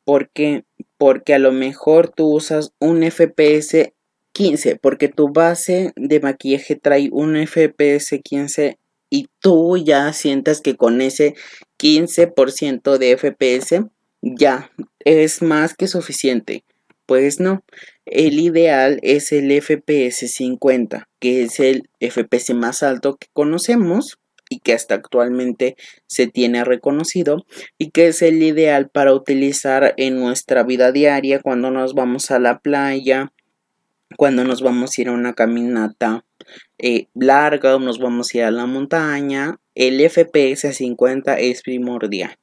¿Por 0.04 0.28
qué? 0.28 0.64
Porque 0.98 1.32
a 1.32 1.38
lo 1.38 1.52
mejor 1.52 2.10
tú 2.10 2.26
usas 2.26 2.74
un 2.78 3.02
FPS 3.10 3.95
15, 4.36 4.76
porque 4.76 5.08
tu 5.08 5.32
base 5.32 5.94
de 5.96 6.20
maquillaje 6.20 6.76
trae 6.76 7.08
un 7.10 7.36
FPS 7.36 8.20
15 8.22 8.78
y 9.08 9.28
tú 9.40 9.78
ya 9.78 10.12
sientas 10.12 10.60
que 10.60 10.76
con 10.76 11.00
ese 11.00 11.34
15% 11.78 12.98
de 12.98 13.16
FPS 13.16 13.86
ya 14.20 14.70
es 15.06 15.40
más 15.40 15.72
que 15.72 15.88
suficiente. 15.88 16.64
Pues 17.06 17.40
no, 17.40 17.64
el 18.04 18.38
ideal 18.38 18.98
es 19.00 19.32
el 19.32 19.50
FPS 19.62 20.28
50, 20.30 21.08
que 21.18 21.44
es 21.44 21.58
el 21.58 21.88
FPS 21.98 22.52
más 22.52 22.82
alto 22.82 23.16
que 23.16 23.28
conocemos 23.32 24.18
y 24.50 24.58
que 24.60 24.74
hasta 24.74 24.96
actualmente 24.96 25.76
se 26.06 26.26
tiene 26.26 26.62
reconocido 26.62 27.46
y 27.78 27.90
que 27.90 28.08
es 28.08 28.20
el 28.20 28.42
ideal 28.42 28.90
para 28.90 29.14
utilizar 29.14 29.94
en 29.96 30.16
nuestra 30.16 30.62
vida 30.62 30.92
diaria 30.92 31.40
cuando 31.40 31.70
nos 31.70 31.94
vamos 31.94 32.30
a 32.30 32.38
la 32.38 32.58
playa, 32.58 33.32
cuando 34.16 34.44
nos 34.44 34.62
vamos 34.62 34.96
a 34.96 35.00
ir 35.00 35.08
a 35.08 35.12
una 35.12 35.34
caminata 35.34 36.24
eh, 36.78 37.08
larga 37.14 37.76
o 37.76 37.80
nos 37.80 37.98
vamos 37.98 38.32
a 38.32 38.38
ir 38.38 38.44
a 38.44 38.50
la 38.50 38.66
montaña, 38.66 39.58
el 39.74 40.00
FPS 40.08 40.74
50 40.74 41.38
es 41.38 41.62
primordial. 41.62 42.36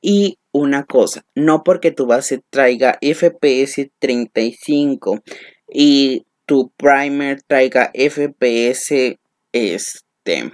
Y 0.00 0.38
una 0.52 0.84
cosa, 0.84 1.24
no 1.34 1.62
porque 1.62 1.90
tu 1.90 2.06
base 2.06 2.40
traiga 2.50 2.98
FPS 3.00 3.90
35 3.98 5.22
y 5.72 6.26
tu 6.46 6.70
primer 6.76 7.42
traiga 7.42 7.92
FPS 7.94 9.18
este 9.52 10.52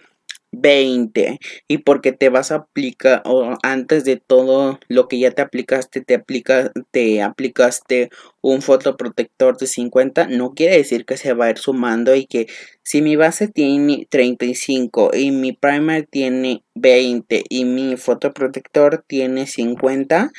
20 0.58 1.38
y 1.68 1.78
porque 1.78 2.12
te 2.12 2.28
vas 2.28 2.50
a 2.50 2.56
aplicar 2.56 3.22
o 3.24 3.56
antes 3.62 4.04
de 4.04 4.16
todo 4.16 4.78
lo 4.88 5.08
que 5.08 5.18
ya 5.18 5.30
te 5.30 5.42
aplicaste 5.42 6.00
te 6.00 6.14
aplica 6.14 6.72
te 6.90 7.22
aplicaste 7.22 8.10
un 8.40 8.62
fotoprotector 8.62 9.58
de 9.58 9.66
50 9.66 10.28
no 10.28 10.54
quiere 10.54 10.76
decir 10.76 11.04
que 11.04 11.16
se 11.16 11.34
va 11.34 11.46
a 11.46 11.50
ir 11.50 11.58
sumando 11.58 12.14
y 12.14 12.26
que 12.26 12.46
si 12.82 13.02
mi 13.02 13.16
base 13.16 13.48
tiene 13.48 14.06
35 14.10 15.10
y 15.14 15.30
mi 15.30 15.52
primer 15.52 16.06
tiene 16.06 16.64
20 16.74 17.44
y 17.48 17.64
mi 17.64 17.96
fotoprotector 17.96 19.04
tiene 19.06 19.46
50 19.46 20.30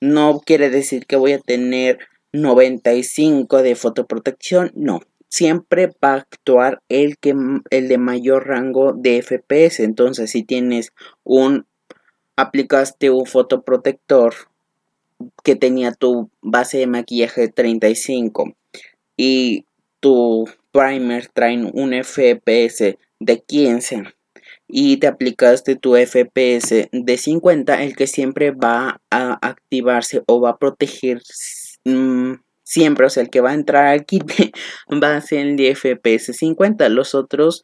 no 0.00 0.40
quiere 0.44 0.70
decir 0.70 1.06
que 1.06 1.16
voy 1.16 1.32
a 1.32 1.38
tener 1.38 1.98
95 2.32 3.62
de 3.62 3.74
fotoprotección 3.74 4.72
no 4.74 5.00
siempre 5.36 5.88
va 6.02 6.14
a 6.14 6.14
actuar 6.14 6.82
el, 6.88 7.18
que, 7.18 7.34
el 7.68 7.88
de 7.88 7.98
mayor 7.98 8.46
rango 8.46 8.94
de 8.94 9.20
FPS. 9.20 9.80
Entonces, 9.80 10.30
si 10.30 10.42
tienes 10.42 10.94
un, 11.24 11.66
aplicaste 12.36 13.10
un 13.10 13.26
fotoprotector 13.26 14.34
que 15.44 15.54
tenía 15.54 15.92
tu 15.92 16.30
base 16.40 16.78
de 16.78 16.86
maquillaje 16.86 17.48
35 17.48 18.54
y 19.18 19.66
tu 20.00 20.48
primer 20.72 21.26
trae 21.28 21.62
un 21.62 21.92
FPS 21.92 22.96
de 23.20 23.40
15 23.40 24.04
y 24.68 24.96
te 24.96 25.06
aplicaste 25.06 25.76
tu 25.76 25.96
FPS 25.96 26.88
de 26.92 27.18
50, 27.18 27.82
el 27.82 27.94
que 27.94 28.06
siempre 28.06 28.52
va 28.52 29.02
a 29.10 29.38
activarse 29.46 30.22
o 30.26 30.40
va 30.40 30.50
a 30.50 30.58
proteger 30.58 31.20
mm, 31.84 32.34
siempre, 32.66 33.06
o 33.06 33.10
sea, 33.10 33.22
el 33.22 33.30
que 33.30 33.40
va 33.40 33.52
a 33.52 33.54
entrar 33.54 33.86
al 33.86 34.04
kit 34.04 34.24
va 35.02 35.16
a 35.16 35.20
ser 35.20 35.46
el 35.46 35.56
de 35.56 35.74
FPS 35.74 36.36
50, 36.36 36.88
los 36.88 37.14
otros 37.14 37.62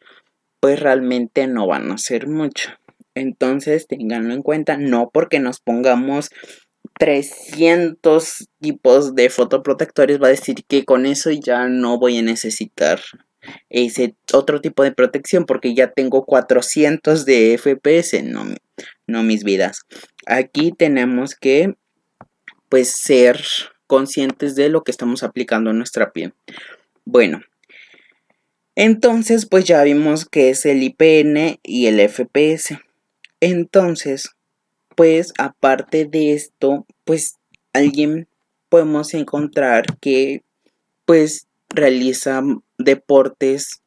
pues 0.61 0.79
realmente 0.79 1.49
no 1.49 1.67
van 1.67 1.91
a 1.91 1.99
ser 1.99 2.29
mucho. 2.29 2.71
Entonces, 3.15 3.89
ténganlo 3.89 4.33
en 4.33 4.43
cuenta, 4.43 4.77
no 4.77 5.11
porque 5.13 5.41
nos 5.41 5.61
pongamos 5.61 6.31
300 6.99 8.49
tipos 8.61 9.15
de 9.17 9.29
fotoprotectores 9.29 10.21
va 10.21 10.29
a 10.29 10.31
decir 10.31 10.65
que 10.69 10.85
con 10.85 11.05
eso 11.05 11.31
ya 11.33 11.67
no 11.67 11.99
voy 11.99 12.19
a 12.19 12.23
necesitar 12.23 13.01
ese 13.71 14.15
otro 14.33 14.61
tipo 14.61 14.85
de 14.85 14.93
protección 14.93 15.47
porque 15.47 15.75
ya 15.75 15.91
tengo 15.91 16.25
400 16.25 17.25
de 17.25 17.59
FPS, 17.59 18.23
no, 18.23 18.45
no 19.09 19.23
mis 19.25 19.43
vidas. 19.43 19.81
Aquí 20.27 20.73
tenemos 20.73 21.35
que 21.35 21.75
pues 22.69 22.93
ser 22.93 23.43
conscientes 23.93 24.55
de 24.55 24.71
lo 24.71 24.85
que 24.85 24.91
estamos 24.91 25.23
aplicando 25.23 25.69
en 25.69 25.77
nuestra 25.77 26.13
piel. 26.13 26.33
Bueno, 27.05 27.43
entonces 28.75 29.45
pues 29.45 29.67
ya 29.67 29.83
vimos 29.83 30.25
que 30.25 30.49
es 30.49 30.65
el 30.65 30.83
IPN 30.83 31.61
y 31.63 31.89
el 31.89 32.01
FPS. 32.01 32.81
Entonces, 33.41 34.31
pues 34.97 35.35
aparte 35.37 36.07
de 36.07 36.33
esto, 36.33 36.87
pues 37.05 37.37
alguien 37.75 38.29
podemos 38.71 39.13
encontrar 39.13 39.85
que 40.01 40.43
pues 41.05 41.47
realiza 41.69 42.43
deportes 42.79 43.83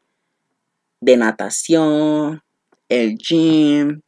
de 1.01 1.17
natación, 1.17 2.43
el 2.89 3.17
gym, 3.17 4.01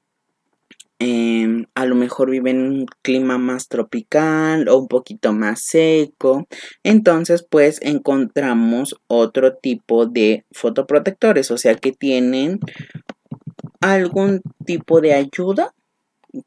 em, 0.99 1.65
a 1.75 1.85
lo 1.85 1.95
mejor 1.95 2.29
vive 2.31 2.51
en 2.51 2.61
un 2.61 2.85
clima 3.01 3.37
más 3.37 3.67
tropical 3.67 4.67
o 4.69 4.77
un 4.77 4.87
poquito 4.87 5.33
más 5.33 5.61
seco. 5.61 6.47
Entonces, 6.83 7.45
pues 7.49 7.79
encontramos 7.81 8.95
otro 9.07 9.55
tipo 9.55 10.05
de 10.05 10.45
fotoprotectores, 10.51 11.51
o 11.51 11.57
sea 11.57 11.75
que 11.75 11.91
tienen 11.91 12.59
algún 13.81 14.41
tipo 14.65 15.01
de 15.01 15.13
ayuda 15.13 15.73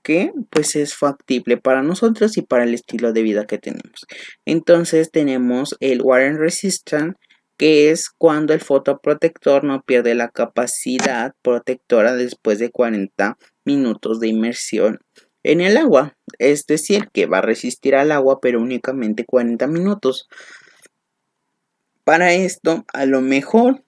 que 0.02 0.32
pues 0.50 0.76
es 0.76 0.94
factible 0.94 1.56
para 1.56 1.82
nosotros 1.82 2.36
y 2.36 2.42
para 2.42 2.64
el 2.64 2.74
estilo 2.74 3.12
de 3.12 3.22
vida 3.22 3.46
que 3.46 3.58
tenemos. 3.58 4.06
Entonces 4.44 5.10
tenemos 5.10 5.76
el 5.80 6.02
water 6.02 6.36
resistant 6.36 7.16
que 7.60 7.90
es 7.90 8.08
cuando 8.08 8.54
el 8.54 8.60
fotoprotector 8.62 9.64
no 9.64 9.82
pierde 9.82 10.14
la 10.14 10.30
capacidad 10.30 11.34
protectora 11.42 12.14
después 12.14 12.58
de 12.58 12.70
40 12.70 13.36
minutos 13.66 14.18
de 14.18 14.28
inmersión 14.28 15.00
en 15.42 15.60
el 15.60 15.76
agua. 15.76 16.16
Es 16.38 16.64
decir, 16.64 17.10
que 17.12 17.26
va 17.26 17.38
a 17.38 17.42
resistir 17.42 17.94
al 17.94 18.12
agua 18.12 18.40
pero 18.40 18.62
únicamente 18.62 19.26
40 19.26 19.66
minutos. 19.66 20.26
Para 22.02 22.32
esto, 22.32 22.86
a 22.94 23.04
lo 23.04 23.20
mejor 23.20 23.84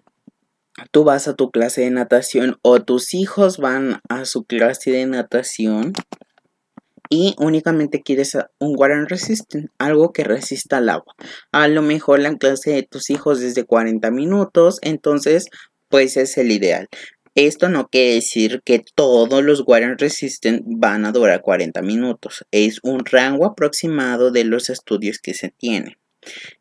tú 0.90 1.04
vas 1.04 1.26
a 1.26 1.34
tu 1.34 1.50
clase 1.50 1.80
de 1.80 1.92
natación 1.92 2.58
o 2.60 2.82
tus 2.82 3.14
hijos 3.14 3.56
van 3.56 4.02
a 4.10 4.26
su 4.26 4.44
clase 4.44 4.90
de 4.90 5.06
natación 5.06 5.94
y 7.12 7.34
únicamente 7.36 8.00
quieres 8.00 8.38
un 8.58 8.74
water 8.74 9.04
resistant, 9.04 9.68
algo 9.76 10.14
que 10.14 10.24
resista 10.24 10.78
al 10.78 10.88
agua. 10.88 11.14
A 11.52 11.68
lo 11.68 11.82
mejor 11.82 12.20
la 12.20 12.34
clase 12.38 12.70
de 12.70 12.84
tus 12.84 13.10
hijos 13.10 13.42
es 13.42 13.54
de 13.54 13.64
40 13.64 14.10
minutos, 14.10 14.78
entonces 14.80 15.50
pues 15.90 16.16
es 16.16 16.38
el 16.38 16.50
ideal. 16.50 16.88
Esto 17.34 17.68
no 17.68 17.88
quiere 17.88 18.14
decir 18.14 18.62
que 18.64 18.82
todos 18.94 19.44
los 19.44 19.62
water 19.66 19.98
resistant 19.98 20.62
van 20.64 21.04
a 21.04 21.12
durar 21.12 21.42
40 21.42 21.82
minutos. 21.82 22.46
Es 22.50 22.78
un 22.82 23.04
rango 23.04 23.44
aproximado 23.44 24.30
de 24.30 24.44
los 24.44 24.70
estudios 24.70 25.18
que 25.18 25.34
se 25.34 25.50
tienen. 25.50 25.98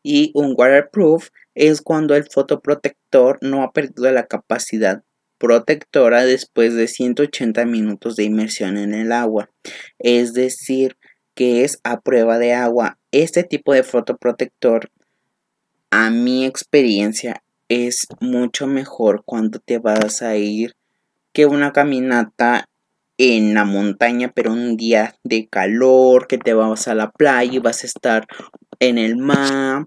Y 0.03 0.31
un 0.33 0.53
waterproof 0.57 1.29
es 1.55 1.81
cuando 1.81 2.13
el 2.13 2.25
fotoprotector 2.29 3.37
no 3.39 3.63
ha 3.63 3.71
perdido 3.71 4.11
la 4.11 4.25
capacidad 4.25 5.01
protectora 5.41 6.23
después 6.23 6.75
de 6.75 6.87
180 6.87 7.65
minutos 7.65 8.15
de 8.15 8.25
inmersión 8.25 8.77
en 8.77 8.93
el 8.93 9.11
agua. 9.11 9.49
Es 9.97 10.33
decir, 10.33 10.97
que 11.33 11.63
es 11.63 11.79
a 11.83 11.99
prueba 11.99 12.37
de 12.37 12.53
agua. 12.53 12.99
Este 13.11 13.43
tipo 13.43 13.73
de 13.73 13.81
fotoprotector, 13.81 14.91
a 15.89 16.11
mi 16.11 16.45
experiencia, 16.45 17.41
es 17.69 18.05
mucho 18.19 18.67
mejor 18.67 19.23
cuando 19.25 19.57
te 19.57 19.79
vas 19.79 20.21
a 20.21 20.35
ir 20.35 20.75
que 21.33 21.47
una 21.47 21.73
caminata 21.73 22.69
en 23.17 23.55
la 23.55 23.65
montaña, 23.65 24.31
pero 24.35 24.53
un 24.53 24.77
día 24.77 25.15
de 25.23 25.47
calor, 25.47 26.27
que 26.27 26.37
te 26.37 26.53
vas 26.53 26.87
a 26.87 26.93
la 26.93 27.09
playa 27.09 27.53
y 27.53 27.59
vas 27.59 27.83
a 27.83 27.87
estar 27.87 28.27
en 28.79 28.99
el 28.99 29.17
mar 29.17 29.85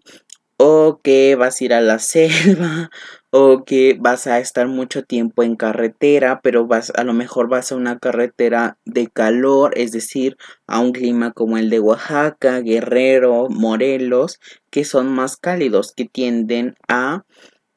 o 0.56 1.00
que 1.02 1.36
vas 1.36 1.60
a 1.60 1.64
ir 1.64 1.74
a 1.74 1.80
la 1.80 1.98
selva 2.00 2.90
o 3.36 3.64
que 3.64 3.96
vas 3.98 4.28
a 4.28 4.38
estar 4.38 4.68
mucho 4.68 5.02
tiempo 5.02 5.42
en 5.42 5.56
carretera, 5.56 6.40
pero 6.40 6.68
vas 6.68 6.92
a 6.94 7.02
lo 7.02 7.14
mejor 7.14 7.48
vas 7.48 7.72
a 7.72 7.74
una 7.74 7.98
carretera 7.98 8.78
de 8.84 9.08
calor, 9.08 9.76
es 9.76 9.90
decir, 9.90 10.36
a 10.68 10.78
un 10.78 10.92
clima 10.92 11.32
como 11.32 11.58
el 11.58 11.68
de 11.68 11.80
Oaxaca, 11.80 12.60
Guerrero, 12.60 13.48
Morelos, 13.50 14.38
que 14.70 14.84
son 14.84 15.08
más 15.08 15.36
cálidos, 15.36 15.92
que 15.96 16.04
tienden 16.04 16.76
a 16.86 17.24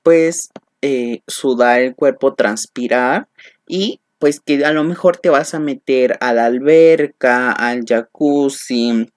pues 0.04 0.52
eh, 0.84 1.22
sudar 1.26 1.82
el 1.82 1.96
cuerpo, 1.96 2.36
transpirar 2.36 3.28
y 3.67 4.00
pues 4.20 4.39
que 4.39 4.63
a 4.63 4.72
lo 4.72 4.84
mejor 4.84 5.17
te 5.17 5.32
vas 5.32 5.56
a 5.56 5.60
meter 5.60 6.20
a 6.22 6.34
la 6.34 6.46
alberca, 6.46 7.52
al 7.52 7.84
jacuzzi, 7.84 9.10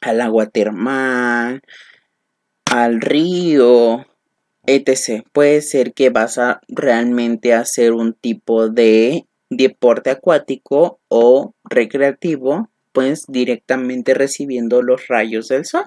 al 0.00 0.22
agua 0.22 0.46
termal, 0.46 1.60
al 2.64 3.02
río, 3.02 4.06
etc. 4.66 5.24
Puede 5.32 5.62
ser 5.62 5.92
que 5.92 6.10
vas 6.10 6.38
a 6.38 6.60
realmente 6.68 7.54
hacer 7.54 7.92
un 7.92 8.14
tipo 8.14 8.68
de 8.68 9.26
deporte 9.50 10.10
acuático 10.10 11.00
o 11.08 11.54
recreativo, 11.64 12.70
pues 12.92 13.24
directamente 13.28 14.14
recibiendo 14.14 14.82
los 14.82 15.08
rayos 15.08 15.48
del 15.48 15.64
sol. 15.64 15.86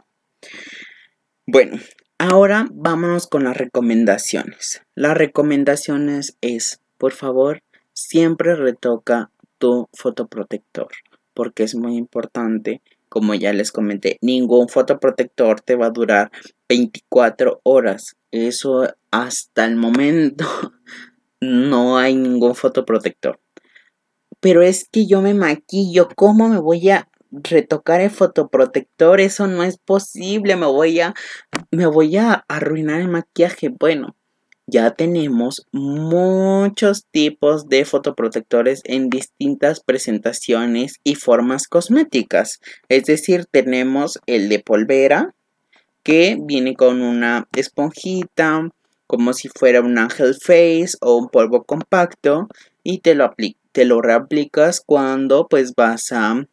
Bueno, 1.48 1.78
ahora 2.18 2.68
vámonos 2.72 3.28
con 3.28 3.44
las 3.44 3.58
recomendaciones. 3.58 4.82
Las 4.96 5.18
recomendaciones 5.18 6.38
es, 6.42 6.82
por 6.98 7.14
favor, 7.14 7.62
siempre 7.94 8.56
retoca 8.56 9.32
tu 9.58 9.88
fotoprotector, 9.94 10.90
porque 11.34 11.64
es 11.64 11.76
muy 11.76 11.96
importante 11.96 12.82
como 13.16 13.34
ya 13.34 13.54
les 13.54 13.72
comenté, 13.72 14.18
ningún 14.20 14.68
fotoprotector 14.68 15.62
te 15.62 15.78
va 15.78 15.86
a 15.86 15.90
durar 15.90 16.32
24 16.68 17.62
horas. 17.64 18.18
Eso 18.30 18.94
hasta 19.10 19.64
el 19.64 19.78
momento 19.78 20.46
no 21.40 21.98
hay 21.98 22.14
ningún 22.18 22.56
fotoprotector. 22.56 23.40
Pero 24.42 24.64
es 24.64 24.90
que 24.90 25.08
yo 25.08 25.22
me 25.22 25.34
maquillo, 25.34 26.10
¿cómo 26.14 26.50
me 26.50 26.58
voy 26.58 26.90
a 26.90 27.08
retocar 27.32 28.02
el 28.02 28.10
fotoprotector? 28.10 29.22
Eso 29.22 29.48
no 29.48 29.64
es 29.64 29.78
posible, 29.78 30.58
me 30.58 30.66
voy 30.66 31.00
a 31.00 31.14
me 31.72 31.86
voy 31.86 32.18
a 32.18 32.44
arruinar 32.50 33.00
el 33.00 33.08
maquillaje. 33.08 33.70
Bueno, 33.70 34.15
ya 34.68 34.92
tenemos 34.92 35.66
muchos 35.72 37.06
tipos 37.12 37.68
de 37.68 37.86
fotoprotectores 37.86 38.82
en 38.86 39.10
distintas 39.10 39.80
presentaciones 39.80 40.96
y 41.04 41.16
formas 41.16 41.68
cosméticas. 41.68 42.60
Es 42.90 43.06
decir, 43.06 43.46
tenemos 43.50 44.20
el 44.26 44.50
de 44.50 44.60
polvera 44.60 45.36
que 46.04 46.38
viene 46.40 46.76
con 46.76 47.02
una 47.02 47.48
esponjita 47.56 48.70
como 49.08 49.34
si 49.34 49.50
fuera 49.50 49.82
un 49.82 49.98
Angel 49.98 50.36
Face 50.36 50.98
o 51.02 51.16
un 51.16 51.30
polvo 51.30 51.64
compacto 51.64 52.48
y 52.84 53.00
te 53.00 53.16
lo, 53.16 53.34
te 53.72 53.86
lo 53.86 54.02
reaplicas 54.02 54.82
cuando 54.86 55.48
pues 55.48 55.74
vas 55.76 56.12
a 56.12 56.44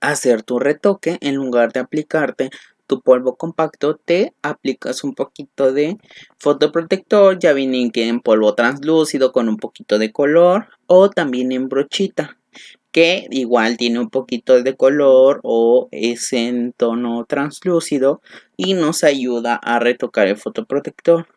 hacer 0.00 0.42
tu 0.42 0.58
retoque 0.58 1.18
en 1.20 1.36
lugar 1.36 1.72
de 1.72 1.80
aplicarte 1.80 2.50
tu 2.90 3.02
polvo 3.02 3.36
compacto, 3.36 3.94
te 3.94 4.34
aplicas 4.42 5.04
un 5.04 5.14
poquito 5.14 5.72
de 5.72 5.96
fotoprotector, 6.40 7.38
ya 7.38 7.52
viene 7.52 7.92
que 7.92 8.08
en 8.08 8.18
polvo 8.18 8.56
translúcido 8.56 9.30
con 9.30 9.48
un 9.48 9.58
poquito 9.58 9.96
de 10.00 10.10
color 10.10 10.66
o 10.88 11.08
también 11.08 11.52
en 11.52 11.68
brochita 11.68 12.36
que 12.90 13.28
igual 13.30 13.76
tiene 13.76 14.00
un 14.00 14.10
poquito 14.10 14.60
de 14.60 14.76
color 14.76 15.38
o 15.44 15.86
es 15.92 16.32
en 16.32 16.72
tono 16.72 17.24
translúcido 17.26 18.22
y 18.56 18.74
nos 18.74 19.04
ayuda 19.04 19.54
a 19.54 19.78
retocar 19.78 20.26
el 20.26 20.36
fotoprotector. 20.36 21.28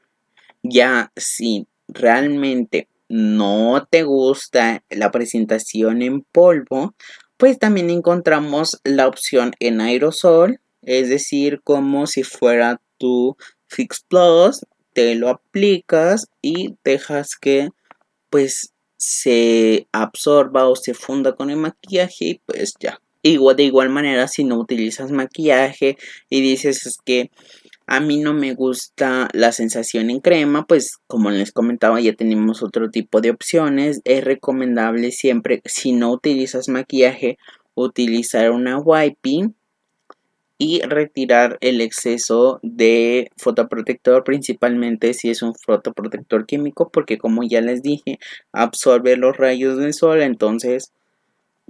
Ya 0.63 1.11
si 1.15 1.67
realmente 1.87 2.87
no 3.09 3.85
te 3.87 4.01
gusta 4.01 4.83
la 4.89 5.11
presentación 5.11 6.01
en 6.01 6.23
polvo, 6.23 6.95
pues 7.37 7.59
también 7.59 7.91
encontramos 7.91 8.81
la 8.83 9.07
opción 9.07 9.51
en 9.59 9.81
aerosol 9.81 10.59
es 10.86 11.10
decir, 11.10 11.62
como 11.63 12.08
si 12.08 12.24
fuera 12.24 12.82
tu 12.98 13.36
Fix 13.67 14.04
Plus, 14.08 14.65
te 14.93 15.15
lo 15.15 15.30
aplicas 15.30 16.28
y 16.41 16.76
dejas 16.84 17.36
que 17.36 17.69
pues 18.30 18.74
se 18.98 19.88
absorba 19.91 20.67
o 20.67 20.76
se 20.76 20.93
funda 20.93 21.36
con 21.36 21.50
el 21.50 21.58
maquillaje 21.58 22.26
y 22.26 22.41
pues 22.46 22.74
ya. 22.80 23.00
Igual, 23.22 23.56
de 23.56 23.63
igual 23.63 23.89
manera, 23.89 24.28
si 24.28 24.43
no 24.43 24.58
utilizas 24.60 25.12
maquillaje 25.12 25.98
y 26.30 26.41
dices 26.41 26.86
es 26.86 26.98
que 27.04 27.32
A 27.86 28.00
mí 28.00 28.17
no 28.17 28.34
me 28.34 28.54
gusta 28.54 29.28
la 29.34 29.52
sensación 29.52 30.10
en 30.10 30.19
crema, 30.22 30.65
pues 30.65 30.98
como 31.08 31.32
les 31.32 31.52
comentaba 31.52 32.00
ya 32.00 32.13
tenemos 32.13 32.63
otro 32.63 32.89
tipo 32.89 33.19
de 33.22 33.32
opciones. 33.32 34.02
Es 34.06 34.24
recomendable 34.24 35.12
siempre, 35.12 35.62
si 35.65 35.91
no 35.91 36.12
utilizas 36.12 36.69
maquillaje, 36.69 37.38
utilizar 37.76 38.52
una 38.52 38.78
wiping 38.80 39.54
y 40.57 40.81
retirar 40.81 41.57
el 41.61 41.81
exceso 41.81 42.59
de 42.61 43.31
fotoprotector, 43.37 44.23
principalmente 44.23 45.13
si 45.13 45.29
es 45.29 45.41
un 45.41 45.53
fotoprotector 45.55 46.45
químico, 46.45 46.89
porque 46.89 47.17
como 47.17 47.43
ya 47.43 47.61
les 47.61 47.81
dije, 47.81 48.19
absorbe 48.51 49.17
los 49.17 49.35
rayos 49.35 49.77
del 49.77 49.93
sol, 49.93 50.21
entonces 50.21 50.93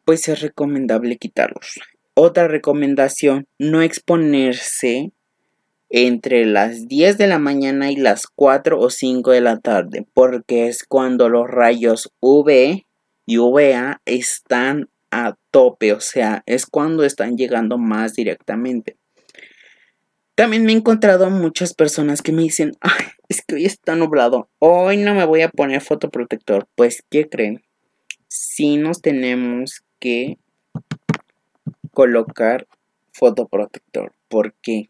pues 0.05 0.27
es 0.27 0.41
recomendable 0.41 1.17
quitarlos. 1.17 1.79
Otra 2.13 2.47
recomendación, 2.47 3.47
no 3.57 3.81
exponerse 3.81 5.11
entre 5.89 6.45
las 6.45 6.87
10 6.87 7.17
de 7.17 7.27
la 7.27 7.39
mañana 7.39 7.91
y 7.91 7.95
las 7.95 8.27
4 8.27 8.79
o 8.79 8.89
5 8.89 9.31
de 9.31 9.41
la 9.41 9.59
tarde, 9.59 10.05
porque 10.13 10.67
es 10.67 10.83
cuando 10.83 11.29
los 11.29 11.47
rayos 11.47 12.11
UV 12.19 12.83
y 13.25 13.37
UVA 13.37 14.01
están 14.05 14.89
a 15.13 15.37
tope, 15.51 15.93
o 15.93 15.99
sea, 15.99 16.43
es 16.45 16.65
cuando 16.65 17.03
están 17.03 17.37
llegando 17.37 17.77
más 17.77 18.13
directamente. 18.13 18.97
También 20.35 20.65
me 20.65 20.71
he 20.71 20.75
encontrado 20.75 21.29
muchas 21.29 21.73
personas 21.73 22.21
que 22.21 22.31
me 22.31 22.41
dicen, 22.41 22.71
Ay, 22.81 23.05
es 23.29 23.43
que 23.45 23.55
hoy 23.55 23.65
está 23.65 23.95
nublado, 23.95 24.49
hoy 24.59 24.97
no 24.97 25.13
me 25.13 25.25
voy 25.25 25.41
a 25.41 25.49
poner 25.49 25.81
fotoprotector. 25.81 26.67
Pues, 26.75 27.03
¿qué 27.09 27.29
creen? 27.29 27.63
Sí 28.27 28.77
nos 28.77 29.01
tenemos 29.01 29.83
que 29.99 30.39
colocar 31.91 32.67
fotoprotector. 33.11 34.13
¿Por 34.27 34.53
qué? 34.55 34.89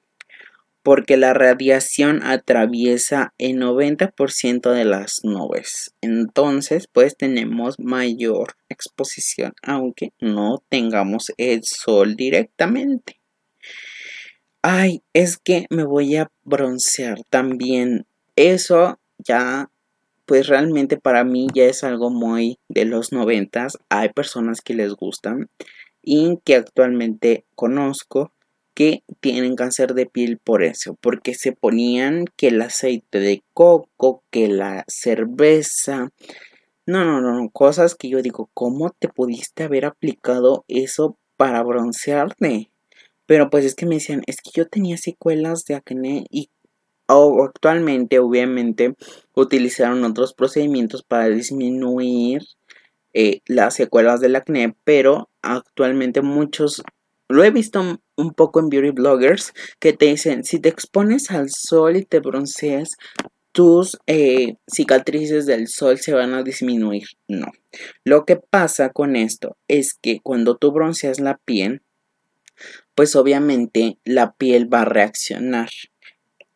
Porque 0.83 1.15
la 1.15 1.33
radiación 1.33 2.21
atraviesa 2.23 3.33
el 3.37 3.57
90% 3.57 4.71
de 4.71 4.85
las 4.85 5.21
nubes. 5.23 5.95
Entonces, 6.01 6.87
pues 6.91 7.15
tenemos 7.17 7.79
mayor 7.79 8.55
exposición, 8.67 9.53
aunque 9.63 10.11
no 10.19 10.61
tengamos 10.69 11.31
el 11.37 11.61
sol 11.63 12.15
directamente. 12.15 13.21
Ay, 14.61 15.03
es 15.13 15.37
que 15.37 15.65
me 15.69 15.85
voy 15.85 16.17
a 16.17 16.29
broncear 16.43 17.17
también. 17.29 18.05
Eso 18.35 18.99
ya, 19.17 19.69
pues 20.25 20.47
realmente 20.47 20.97
para 20.97 21.23
mí 21.23 21.47
ya 21.53 21.63
es 21.63 21.83
algo 21.83 22.09
muy 22.09 22.59
de 22.67 22.85
los 22.85 23.13
noventas. 23.13 23.77
Hay 23.89 24.09
personas 24.09 24.61
que 24.61 24.73
les 24.73 24.93
gustan 24.93 25.49
y 26.01 26.39
que 26.43 26.55
actualmente 26.55 27.45
conozco 27.55 28.33
que 28.73 29.03
tienen 29.19 29.55
cáncer 29.55 29.93
de 29.93 30.05
piel 30.05 30.37
por 30.37 30.63
eso, 30.63 30.97
porque 31.01 31.33
se 31.33 31.51
ponían 31.51 32.25
que 32.35 32.47
el 32.47 32.61
aceite 32.61 33.19
de 33.19 33.43
coco, 33.53 34.23
que 34.31 34.47
la 34.47 34.83
cerveza. 34.87 36.11
No, 36.85 37.05
no, 37.05 37.21
no, 37.21 37.49
cosas 37.49 37.95
que 37.95 38.09
yo 38.09 38.21
digo, 38.21 38.49
¿cómo 38.53 38.89
te 38.91 39.07
pudiste 39.07 39.63
haber 39.63 39.85
aplicado 39.85 40.65
eso 40.67 41.17
para 41.37 41.63
broncearte? 41.63 42.69
Pero 43.25 43.49
pues 43.49 43.65
es 43.65 43.75
que 43.75 43.85
me 43.85 43.95
decían, 43.95 44.23
es 44.27 44.37
que 44.41 44.51
yo 44.53 44.67
tenía 44.67 44.97
secuelas 44.97 45.65
de 45.65 45.75
acné 45.75 46.25
y 46.29 46.49
actualmente 47.07 48.19
obviamente 48.19 48.95
utilizaron 49.33 50.03
otros 50.03 50.33
procedimientos 50.33 51.03
para 51.03 51.29
disminuir 51.29 52.43
eh, 53.13 53.41
las 53.45 53.75
secuelas 53.75 54.19
del 54.19 54.35
acné, 54.35 54.75
pero 54.83 55.29
actualmente 55.41 56.21
muchos 56.21 56.81
lo 57.29 57.43
he 57.43 57.51
visto 57.51 57.99
un 58.15 58.33
poco 58.33 58.59
en 58.59 58.69
beauty 58.69 58.91
bloggers 58.91 59.53
que 59.79 59.93
te 59.93 60.05
dicen, 60.05 60.43
si 60.43 60.59
te 60.59 60.69
expones 60.69 61.31
al 61.31 61.49
sol 61.49 61.97
y 61.97 62.05
te 62.05 62.19
bronceas, 62.19 62.89
tus 63.51 63.99
eh, 64.07 64.55
cicatrices 64.67 65.45
del 65.45 65.67
sol 65.67 65.99
se 65.99 66.13
van 66.13 66.33
a 66.33 66.43
disminuir. 66.43 67.03
No. 67.27 67.47
Lo 68.03 68.25
que 68.25 68.35
pasa 68.35 68.89
con 68.89 69.15
esto 69.15 69.57
es 69.67 69.93
que 69.93 70.19
cuando 70.21 70.57
tú 70.57 70.71
bronceas 70.71 71.19
la 71.19 71.37
piel, 71.37 71.81
pues 72.95 73.15
obviamente 73.15 73.97
la 74.03 74.33
piel 74.33 74.71
va 74.73 74.81
a 74.81 74.85
reaccionar. 74.85 75.69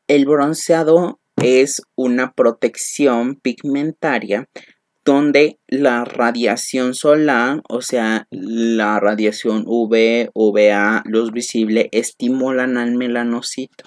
El 0.07 0.25
bronceado 0.25 1.19
es 1.41 1.81
una 1.95 2.33
protección 2.33 3.35
pigmentaria 3.35 4.49
donde 5.07 5.57
la 5.69 6.03
radiación 6.03 6.93
solar, 6.93 7.61
o 7.69 7.81
sea, 7.81 8.27
la 8.29 8.99
radiación 8.99 9.63
UV, 9.65 10.31
UVA, 10.33 11.01
luz 11.05 11.31
visible, 11.31 11.87
estimulan 11.93 12.77
al 12.77 12.91
melanocito. 12.91 13.85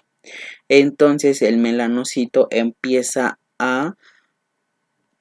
Entonces 0.71 1.43
el 1.43 1.59
melanocito 1.59 2.49
empieza 2.51 3.39
a 3.59 3.97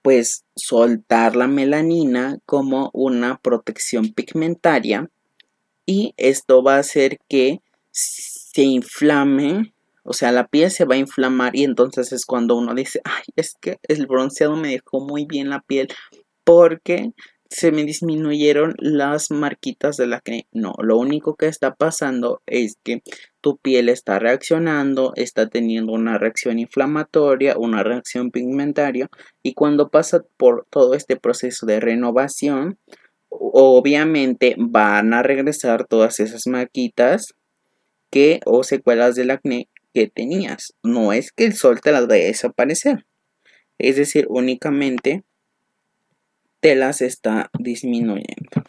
pues 0.02 0.46
soltar 0.56 1.36
la 1.36 1.50
melanina 1.50 2.40
como 2.46 2.92
una 2.94 3.38
protección 3.38 4.14
pigmentaria 4.14 5.10
y 5.86 6.14
esto 6.16 6.64
va 6.64 6.76
a 6.76 6.80
hacer 6.80 7.18
que 7.28 7.60
se 7.92 8.62
inflame 8.62 9.74
o 10.10 10.14
sea, 10.14 10.32
la 10.32 10.48
piel 10.48 10.72
se 10.72 10.86
va 10.86 10.96
a 10.96 10.98
inflamar 10.98 11.56
y 11.56 11.64
entonces 11.64 12.12
es 12.12 12.26
cuando 12.26 12.56
uno 12.56 12.74
dice, 12.74 13.00
ay, 13.04 13.22
es 13.36 13.54
que 13.62 13.78
el 13.88 14.08
bronceado 14.08 14.56
me 14.56 14.70
dejó 14.70 15.02
muy 15.02 15.26
bien 15.26 15.52
la 15.52 15.62
piel 15.62 15.88
porque 16.44 17.12
se 17.48 17.72
me 17.72 17.84
disminuyeron 17.84 18.74
las 18.80 19.30
marquitas 19.30 19.98
de 19.98 20.08
la 20.08 20.20
que 20.20 20.48
no, 20.52 20.74
lo 20.82 20.98
único 20.98 21.36
que 21.36 21.46
está 21.46 21.76
pasando 21.76 22.42
es 22.48 22.78
que 22.84 23.04
tu 23.40 23.58
piel 23.58 23.88
está 23.88 24.18
reaccionando, 24.18 25.14
está 25.16 25.48
teniendo 25.48 25.94
una 25.94 26.18
reacción 26.18 26.58
inflamatoria, 26.58 27.56
una 27.56 27.84
reacción 27.84 28.32
pigmentaria 28.32 29.10
y 29.44 29.54
cuando 29.54 29.90
pasa 29.90 30.24
por 30.38 30.66
todo 30.72 30.96
este 30.96 31.18
proceso 31.18 31.68
de 31.68 31.80
renovación, 31.80 32.80
obviamente 33.30 34.56
van 34.58 35.14
a 35.14 35.22
regresar 35.22 35.86
todas 35.86 36.20
esas 36.20 36.48
marquitas 36.48 37.36
que 38.10 38.40
o 38.48 38.64
secuelas 38.64 39.14
del 39.14 39.30
acné 39.30 39.68
que 39.94 40.08
tenías. 40.08 40.74
No 40.84 41.14
es 41.14 41.32
que 41.32 41.46
el 41.46 41.54
sol 41.54 41.82
te 41.82 41.92
las 41.92 42.08
vaya 42.08 42.24
a 42.24 42.28
desaparecer. 42.28 43.06
Es 43.78 43.96
decir, 43.96 44.26
únicamente 44.30 45.24
te 46.60 46.76
las 46.76 47.02
está 47.02 47.50
disminuyendo. 47.58 48.64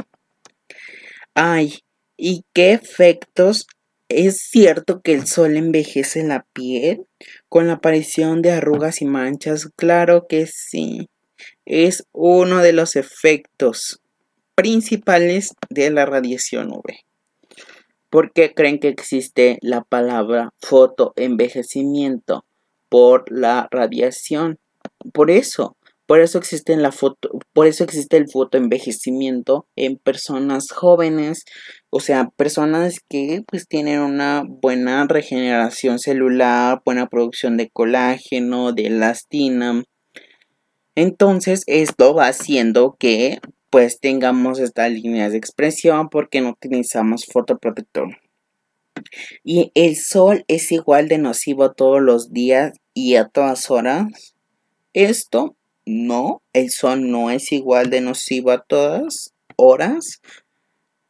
Ay, 1.34 1.80
¿y 2.16 2.44
qué 2.52 2.72
efectos? 2.72 3.66
¿Es 4.08 4.38
cierto 4.38 5.02
que 5.02 5.14
el 5.14 5.26
sol 5.26 5.56
envejece 5.56 6.24
la 6.24 6.44
piel 6.52 7.06
con 7.48 7.68
la 7.68 7.74
aparición 7.74 8.42
de 8.42 8.52
arrugas 8.52 9.02
y 9.02 9.04
manchas? 9.04 9.68
Claro 9.76 10.26
que 10.28 10.46
sí. 10.46 11.08
Es 11.64 12.04
uno 12.12 12.58
de 12.58 12.72
los 12.72 12.96
efectos 12.96 14.00
principales 14.54 15.54
de 15.68 15.90
la 15.90 16.06
radiación 16.06 16.70
UV. 16.72 17.09
¿Por 18.10 18.32
qué 18.32 18.54
creen 18.54 18.80
que 18.80 18.88
existe 18.88 19.58
la 19.62 19.82
palabra 19.82 20.50
fotoenvejecimiento? 20.60 22.44
Por 22.88 23.30
la 23.30 23.68
radiación. 23.70 24.58
Por 25.12 25.30
eso, 25.30 25.76
por 26.10 26.18
eso 26.18 26.38
existe 26.38 26.76
la 26.76 26.90
foto, 26.90 27.30
por 27.52 27.68
eso 27.68 27.84
existe 27.84 28.16
el 28.16 28.28
fotoenvejecimiento 28.28 29.68
en 29.76 29.96
personas 29.96 30.72
jóvenes, 30.72 31.44
o 31.88 32.00
sea, 32.00 32.30
personas 32.36 32.98
que 33.08 33.44
pues 33.46 33.68
tienen 33.68 34.00
una 34.00 34.42
buena 34.44 35.06
regeneración 35.06 36.00
celular, 36.00 36.82
buena 36.84 37.06
producción 37.06 37.56
de 37.56 37.70
colágeno, 37.70 38.72
de 38.72 38.86
elastina. 38.88 39.84
Entonces, 40.96 41.62
esto 41.68 42.12
va 42.12 42.26
haciendo 42.26 42.96
que 42.98 43.38
pues 43.70 44.00
tengamos 44.00 44.58
estas 44.58 44.90
líneas 44.90 45.32
de 45.32 45.38
expresión 45.38 46.08
porque 46.08 46.40
no 46.40 46.50
utilizamos 46.50 47.26
fotoprotector. 47.26 48.18
Y 49.44 49.70
el 49.74 49.96
sol 49.96 50.44
es 50.48 50.72
igual 50.72 51.08
de 51.08 51.18
nocivo 51.18 51.72
todos 51.72 52.02
los 52.02 52.32
días 52.32 52.72
y 52.92 53.14
a 53.14 53.28
todas 53.28 53.70
horas. 53.70 54.34
Esto 54.92 55.56
no, 55.86 56.42
el 56.52 56.70
sol 56.70 57.10
no 57.10 57.30
es 57.30 57.52
igual 57.52 57.90
de 57.90 58.00
nocivo 58.00 58.50
a 58.50 58.62
todas 58.62 59.32
horas. 59.56 60.20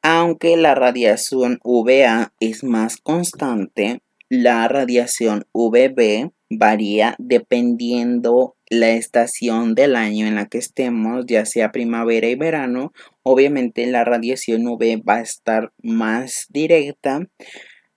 Aunque 0.03 0.57
la 0.57 0.75
radiación 0.75 1.59
UVA 1.63 2.33
es 2.41 2.65
más 2.65 2.97
constante, 2.97 4.01
la 4.29 4.69
radiación 4.69 5.47
UVB 5.53 6.31
varía 6.51 7.15
dependiendo 7.19 8.57
la 8.69 8.91
estación 8.91 9.75
del 9.75 9.97
año 9.97 10.27
en 10.27 10.35
la 10.35 10.47
que 10.47 10.59
estemos, 10.59 11.25
ya 11.27 11.47
sea 11.47 11.73
primavera 11.73 12.29
y 12.29 12.35
verano. 12.35 12.93
Obviamente 13.23 13.87
la 13.87 14.05
radiación 14.05 14.67
UV 14.67 15.03
va 15.09 15.17
a 15.17 15.23
estar 15.23 15.73
más 15.83 16.47
directa. 16.51 17.21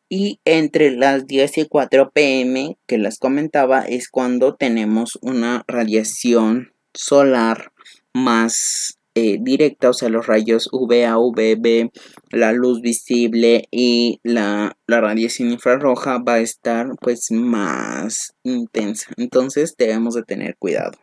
Y 0.09 0.39
entre 0.45 0.91
las 0.91 1.25
10 1.25 1.57
y 1.57 1.65
4 1.67 2.11
pm 2.11 2.77
que 2.85 2.99
les 2.99 3.17
comentaba 3.17 3.81
es 3.81 4.09
cuando 4.09 4.55
tenemos 4.55 5.17
una 5.21 5.63
radiación 5.67 6.73
solar 6.93 7.71
más 8.13 8.99
eh, 9.15 9.37
directa, 9.39 9.89
o 9.89 9.93
sea, 9.93 10.09
los 10.09 10.25
rayos 10.25 10.69
UVA, 10.71 11.17
UVB, 11.17 11.91
la 12.31 12.51
luz 12.51 12.81
visible 12.81 13.67
y 13.69 14.19
la, 14.23 14.75
la 14.87 15.01
radiación 15.01 15.51
infrarroja 15.51 16.17
va 16.17 16.35
a 16.35 16.39
estar 16.39 16.87
pues 16.99 17.31
más 17.31 18.35
intensa. 18.43 19.11
Entonces 19.17 19.75
debemos 19.77 20.15
de 20.15 20.23
tener 20.23 20.57
cuidado. 20.57 20.97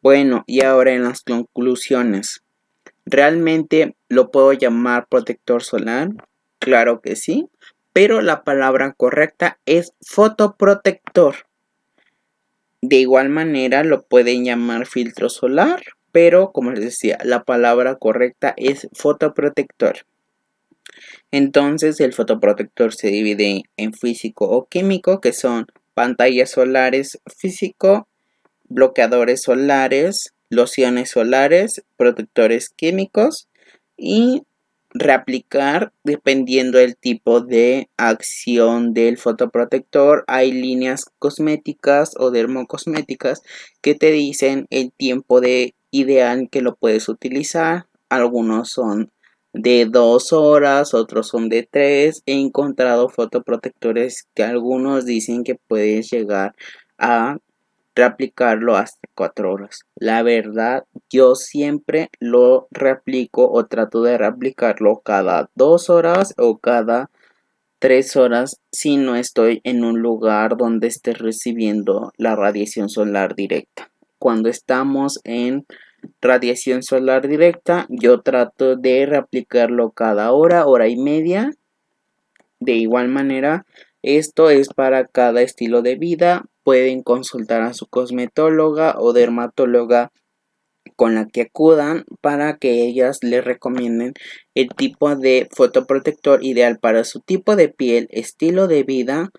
Bueno, 0.00 0.44
y 0.46 0.62
ahora 0.62 0.92
en 0.92 1.04
las 1.04 1.22
conclusiones. 1.22 2.42
¿Realmente 3.04 3.96
lo 4.08 4.30
puedo 4.30 4.52
llamar 4.52 5.06
protector 5.08 5.62
solar? 5.62 6.10
Claro 6.58 7.00
que 7.00 7.16
sí, 7.16 7.48
pero 7.92 8.20
la 8.20 8.44
palabra 8.44 8.92
correcta 8.92 9.58
es 9.66 9.92
fotoprotector. 10.00 11.34
De 12.80 12.96
igual 12.96 13.28
manera 13.28 13.82
lo 13.82 14.02
pueden 14.06 14.44
llamar 14.44 14.86
filtro 14.86 15.28
solar, 15.28 15.82
pero 16.12 16.52
como 16.52 16.70
les 16.70 16.80
decía, 16.80 17.18
la 17.24 17.44
palabra 17.44 17.96
correcta 17.96 18.54
es 18.56 18.88
fotoprotector. 18.92 20.06
Entonces 21.30 22.00
el 22.00 22.12
fotoprotector 22.12 22.94
se 22.94 23.08
divide 23.08 23.62
en 23.76 23.92
físico 23.92 24.48
o 24.48 24.66
químico, 24.66 25.20
que 25.20 25.32
son 25.32 25.66
pantallas 25.94 26.50
solares 26.50 27.18
físico, 27.36 28.08
bloqueadores 28.68 29.42
solares, 29.42 30.32
lociones 30.50 31.10
solares, 31.10 31.82
protectores 31.96 32.70
químicos 32.70 33.48
y 33.96 34.42
reaplicar 34.90 35.92
dependiendo 36.02 36.78
del 36.78 36.96
tipo 36.96 37.40
de 37.40 37.88
acción 37.96 38.94
del 38.94 39.18
fotoprotector. 39.18 40.24
Hay 40.26 40.52
líneas 40.52 41.04
cosméticas 41.18 42.12
o 42.18 42.30
dermocosméticas 42.30 43.42
que 43.82 43.94
te 43.94 44.10
dicen 44.10 44.66
el 44.70 44.92
tiempo 44.92 45.40
de 45.40 45.74
ideal 45.90 46.48
que 46.50 46.62
lo 46.62 46.76
puedes 46.76 47.08
utilizar. 47.08 47.86
Algunos 48.08 48.70
son 48.70 49.10
de 49.52 49.86
dos 49.86 50.32
horas, 50.32 50.94
otros 50.94 51.28
son 51.28 51.48
de 51.48 51.68
tres. 51.70 52.22
He 52.26 52.34
encontrado 52.34 53.08
fotoprotectores 53.08 54.28
que 54.34 54.44
algunos 54.44 55.04
dicen 55.04 55.44
que 55.44 55.56
puedes 55.56 56.10
llegar 56.10 56.54
a 56.98 57.38
reaplicarlo 57.94 58.76
hasta 58.76 59.08
cuatro 59.14 59.52
horas. 59.52 59.80
La 59.96 60.22
verdad, 60.22 60.84
yo 61.10 61.34
siempre 61.34 62.10
lo 62.20 62.68
reaplico 62.70 63.50
o 63.50 63.66
trato 63.66 64.02
de 64.02 64.16
reaplicarlo 64.16 65.00
cada 65.00 65.50
dos 65.56 65.90
horas 65.90 66.32
o 66.38 66.58
cada 66.58 67.10
tres 67.80 68.16
horas 68.16 68.60
si 68.72 68.96
no 68.96 69.16
estoy 69.16 69.60
en 69.64 69.84
un 69.84 70.00
lugar 70.00 70.56
donde 70.56 70.86
esté 70.86 71.12
recibiendo 71.12 72.12
la 72.16 72.36
radiación 72.36 72.88
solar 72.88 73.34
directa. 73.34 73.90
Cuando 74.18 74.48
estamos 74.48 75.20
en 75.24 75.66
radiación 76.20 76.82
solar 76.82 77.28
directa, 77.28 77.86
yo 77.88 78.20
trato 78.20 78.76
de 78.76 79.06
reaplicarlo 79.06 79.90
cada 79.90 80.32
hora, 80.32 80.66
hora 80.66 80.88
y 80.88 80.96
media. 80.96 81.50
De 82.60 82.72
igual 82.72 83.08
manera, 83.08 83.66
esto 84.02 84.50
es 84.50 84.68
para 84.68 85.06
cada 85.06 85.42
estilo 85.42 85.82
de 85.82 85.96
vida 85.96 86.44
pueden 86.68 87.02
consultar 87.02 87.62
a 87.62 87.72
su 87.72 87.86
cosmetóloga 87.86 88.96
o 88.98 89.14
dermatóloga 89.14 90.12
con 90.96 91.14
la 91.14 91.26
que 91.26 91.42
acudan 91.42 92.04
para 92.20 92.58
que 92.58 92.84
ellas 92.84 93.20
les 93.22 93.42
recomienden 93.42 94.12
el 94.54 94.68
tipo 94.76 95.16
de 95.16 95.48
fotoprotector 95.50 96.44
ideal 96.44 96.78
para 96.78 97.04
su 97.04 97.20
tipo 97.20 97.56
de 97.56 97.68
piel, 97.68 98.08
estilo 98.10 98.68
de 98.68 98.82
vida 98.82 99.30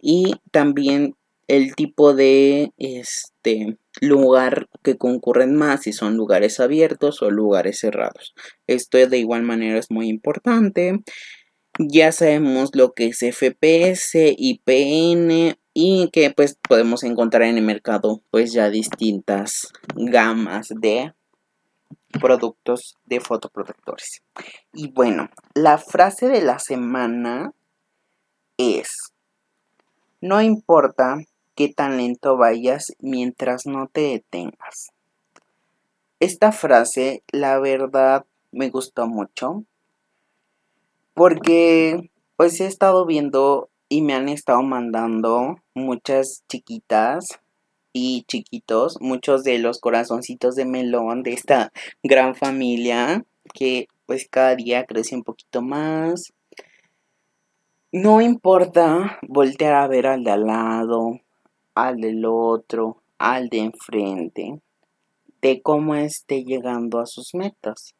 y 0.00 0.34
también 0.52 1.16
el 1.48 1.74
tipo 1.74 2.14
de 2.14 2.70
este 2.76 3.76
lugar 4.00 4.68
que 4.82 4.96
concurren 4.96 5.54
más 5.54 5.82
si 5.82 5.92
son 5.92 6.16
lugares 6.16 6.60
abiertos 6.60 7.22
o 7.22 7.30
lugares 7.30 7.78
cerrados. 7.78 8.34
Esto 8.66 8.98
de 8.98 9.18
igual 9.18 9.42
manera 9.42 9.78
es 9.78 9.90
muy 9.90 10.08
importante. 10.08 11.00
Ya 11.78 12.12
sabemos 12.12 12.70
lo 12.74 12.92
que 12.92 13.06
es 13.06 13.18
FPS, 13.18 14.34
IPN 14.36 15.58
y 15.74 16.08
que 16.10 16.30
pues 16.30 16.58
podemos 16.66 17.04
encontrar 17.04 17.42
en 17.42 17.58
el 17.58 17.64
mercado 17.64 18.22
pues 18.30 18.52
ya 18.52 18.70
distintas 18.70 19.72
gamas 19.94 20.68
de 20.68 21.12
productos 22.18 22.96
de 23.04 23.20
fotoprotectores. 23.20 24.22
Y 24.72 24.90
bueno, 24.92 25.28
la 25.54 25.76
frase 25.76 26.28
de 26.28 26.40
la 26.40 26.58
semana 26.58 27.52
es, 28.56 29.12
no 30.22 30.40
importa 30.40 31.18
qué 31.56 31.68
tan 31.68 31.96
lento 31.96 32.36
vayas 32.36 32.92
mientras 33.00 33.66
no 33.66 33.88
te 33.88 34.02
detengas. 34.02 34.92
Esta 36.20 36.52
frase, 36.52 37.22
la 37.32 37.58
verdad, 37.58 38.24
me 38.52 38.70
gustó 38.70 39.08
mucho 39.08 39.64
porque 41.14 42.10
pues 42.36 42.60
he 42.60 42.66
estado 42.66 43.06
viendo 43.06 43.70
y 43.88 44.02
me 44.02 44.14
han 44.14 44.28
estado 44.28 44.62
mandando 44.62 45.56
muchas 45.74 46.44
chiquitas 46.48 47.24
y 47.92 48.24
chiquitos, 48.28 48.98
muchos 49.00 49.42
de 49.42 49.58
los 49.58 49.80
corazoncitos 49.80 50.54
de 50.54 50.66
melón 50.66 51.22
de 51.22 51.32
esta 51.32 51.72
gran 52.02 52.34
familia 52.34 53.24
que 53.54 53.88
pues 54.04 54.28
cada 54.30 54.54
día 54.54 54.84
crece 54.84 55.14
un 55.14 55.22
poquito 55.22 55.62
más. 55.62 56.32
No 57.92 58.20
importa 58.20 59.18
voltear 59.26 59.74
a 59.74 59.88
ver 59.88 60.06
al 60.06 60.24
de 60.24 60.30
al 60.30 60.46
lado, 60.46 61.20
al 61.76 62.00
del 62.00 62.24
otro, 62.24 63.02
al 63.18 63.48
de 63.48 63.58
enfrente, 63.58 64.60
de 65.42 65.62
cómo 65.62 65.94
esté 65.94 66.42
llegando 66.42 66.98
a 66.98 67.06
sus 67.06 67.34
metas. 67.34 67.94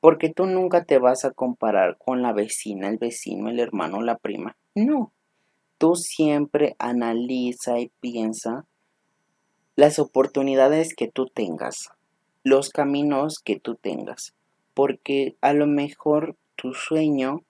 Porque 0.00 0.28
tú 0.28 0.44
nunca 0.44 0.84
te 0.84 0.98
vas 0.98 1.24
a 1.24 1.30
comparar 1.30 1.96
con 1.96 2.20
la 2.20 2.34
vecina, 2.34 2.88
el 2.88 2.98
vecino, 2.98 3.48
el 3.48 3.60
hermano, 3.60 4.02
la 4.02 4.18
prima. 4.18 4.56
No, 4.74 5.12
tú 5.78 5.94
siempre 5.94 6.76
analiza 6.78 7.78
y 7.78 7.90
piensa 8.00 8.66
las 9.76 9.98
oportunidades 9.98 10.94
que 10.94 11.08
tú 11.08 11.26
tengas, 11.26 11.90
los 12.42 12.68
caminos 12.68 13.38
que 13.38 13.58
tú 13.58 13.76
tengas, 13.76 14.34
porque 14.74 15.36
a 15.40 15.52
lo 15.52 15.66
mejor 15.66 16.36
tu 16.56 16.74
sueño 16.74 17.42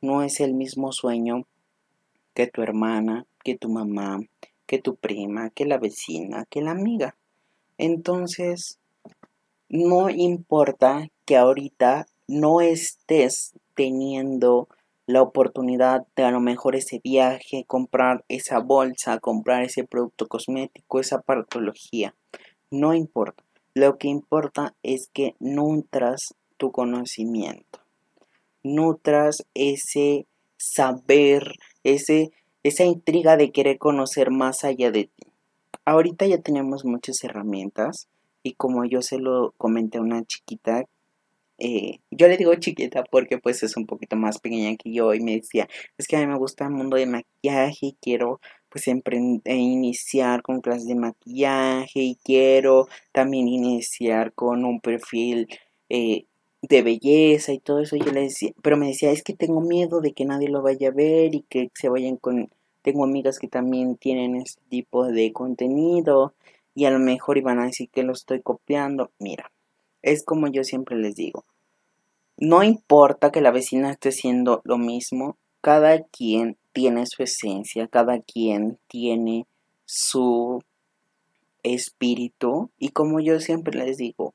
no 0.00 0.22
es 0.22 0.40
el 0.40 0.54
mismo 0.54 0.92
sueño 0.92 1.46
que 2.34 2.46
tu 2.46 2.62
hermana, 2.62 3.26
que 3.44 3.56
tu 3.56 3.68
mamá, 3.68 4.20
que 4.70 4.78
tu 4.78 4.94
prima, 4.94 5.50
que 5.50 5.64
la 5.64 5.78
vecina, 5.78 6.44
que 6.48 6.62
la 6.62 6.70
amiga. 6.70 7.16
Entonces, 7.76 8.78
no 9.68 10.10
importa 10.10 11.08
que 11.24 11.36
ahorita 11.36 12.06
no 12.28 12.60
estés 12.60 13.54
teniendo 13.74 14.68
la 15.06 15.22
oportunidad 15.22 16.06
de 16.14 16.22
a 16.22 16.30
lo 16.30 16.38
mejor 16.38 16.76
ese 16.76 17.00
viaje, 17.02 17.64
comprar 17.66 18.24
esa 18.28 18.60
bolsa, 18.60 19.18
comprar 19.18 19.64
ese 19.64 19.82
producto 19.82 20.28
cosmético, 20.28 21.00
esa 21.00 21.20
partología. 21.20 22.14
No 22.70 22.94
importa. 22.94 23.42
Lo 23.74 23.98
que 23.98 24.06
importa 24.06 24.76
es 24.84 25.10
que 25.12 25.34
nutras 25.40 26.36
tu 26.58 26.70
conocimiento. 26.70 27.80
Nutras 28.62 29.44
ese 29.54 30.28
saber, 30.56 31.56
ese, 31.82 32.30
esa 32.62 32.84
intriga 32.84 33.36
de 33.36 33.52
querer 33.52 33.78
conocer 33.78 34.30
más 34.30 34.64
allá 34.64 34.90
de 34.90 35.04
ti. 35.04 35.32
Ahorita 35.84 36.26
ya 36.26 36.38
tenemos 36.38 36.84
muchas 36.84 37.22
herramientas 37.24 38.08
y 38.42 38.54
como 38.54 38.84
yo 38.84 39.02
se 39.02 39.18
lo 39.18 39.54
comenté 39.58 39.98
a 39.98 40.02
una 40.02 40.24
chiquita 40.24 40.84
eh, 41.60 42.00
yo 42.10 42.26
le 42.26 42.38
digo 42.38 42.54
chiquita 42.54 43.04
porque 43.04 43.36
pues 43.38 43.62
es 43.62 43.76
un 43.76 43.86
poquito 43.86 44.16
más 44.16 44.38
pequeña 44.38 44.74
que 44.76 44.92
yo 44.92 45.12
y 45.12 45.20
me 45.20 45.32
decía, 45.36 45.68
es 45.98 46.08
que 46.08 46.16
a 46.16 46.20
mí 46.20 46.26
me 46.26 46.38
gusta 46.38 46.64
el 46.64 46.70
mundo 46.70 46.96
de 46.96 47.04
maquillaje 47.06 47.86
y 47.86 47.96
quiero 48.00 48.40
pues 48.70 48.88
eh, 48.88 49.02
iniciar 49.54 50.42
con 50.42 50.62
clases 50.62 50.86
de 50.86 50.94
maquillaje 50.94 52.00
y 52.00 52.16
quiero 52.24 52.88
también 53.12 53.46
iniciar 53.48 54.32
con 54.32 54.64
un 54.64 54.80
perfil 54.80 55.48
eh, 55.90 56.24
de 56.62 56.82
belleza 56.82 57.52
y 57.52 57.58
todo 57.58 57.80
eso. 57.80 57.96
Yo 57.96 58.12
le 58.12 58.22
decía, 58.22 58.52
pero 58.62 58.76
me 58.76 58.88
decía, 58.88 59.10
es 59.10 59.22
que 59.22 59.34
tengo 59.34 59.60
miedo 59.60 60.00
de 60.00 60.12
que 60.12 60.24
nadie 60.24 60.48
lo 60.48 60.62
vaya 60.62 60.88
a 60.88 60.92
ver 60.92 61.34
y 61.34 61.42
que 61.42 61.70
se 61.74 61.88
vayan 61.88 62.16
con... 62.16 62.50
Tengo 62.82 63.04
amigas 63.04 63.38
que 63.38 63.48
también 63.48 63.96
tienen 63.96 64.36
este 64.36 64.62
tipo 64.70 65.06
de 65.06 65.32
contenido 65.32 66.34
y 66.74 66.86
a 66.86 66.90
lo 66.90 66.98
mejor 66.98 67.36
iban 67.36 67.58
a 67.58 67.66
decir 67.66 67.90
que 67.90 68.02
lo 68.02 68.12
estoy 68.12 68.40
copiando. 68.40 69.10
Mira, 69.18 69.50
es 70.02 70.24
como 70.24 70.48
yo 70.48 70.64
siempre 70.64 70.96
les 70.96 71.14
digo, 71.14 71.44
no 72.38 72.62
importa 72.62 73.30
que 73.30 73.42
la 73.42 73.50
vecina 73.50 73.90
esté 73.90 74.08
haciendo 74.08 74.62
lo 74.64 74.78
mismo, 74.78 75.36
cada 75.60 76.02
quien 76.04 76.56
tiene 76.72 77.04
su 77.04 77.22
esencia, 77.22 77.86
cada 77.86 78.20
quien 78.20 78.78
tiene 78.88 79.46
su 79.84 80.62
espíritu 81.62 82.70
y 82.78 82.90
como 82.90 83.20
yo 83.20 83.40
siempre 83.40 83.76
les 83.76 83.98
digo, 83.98 84.32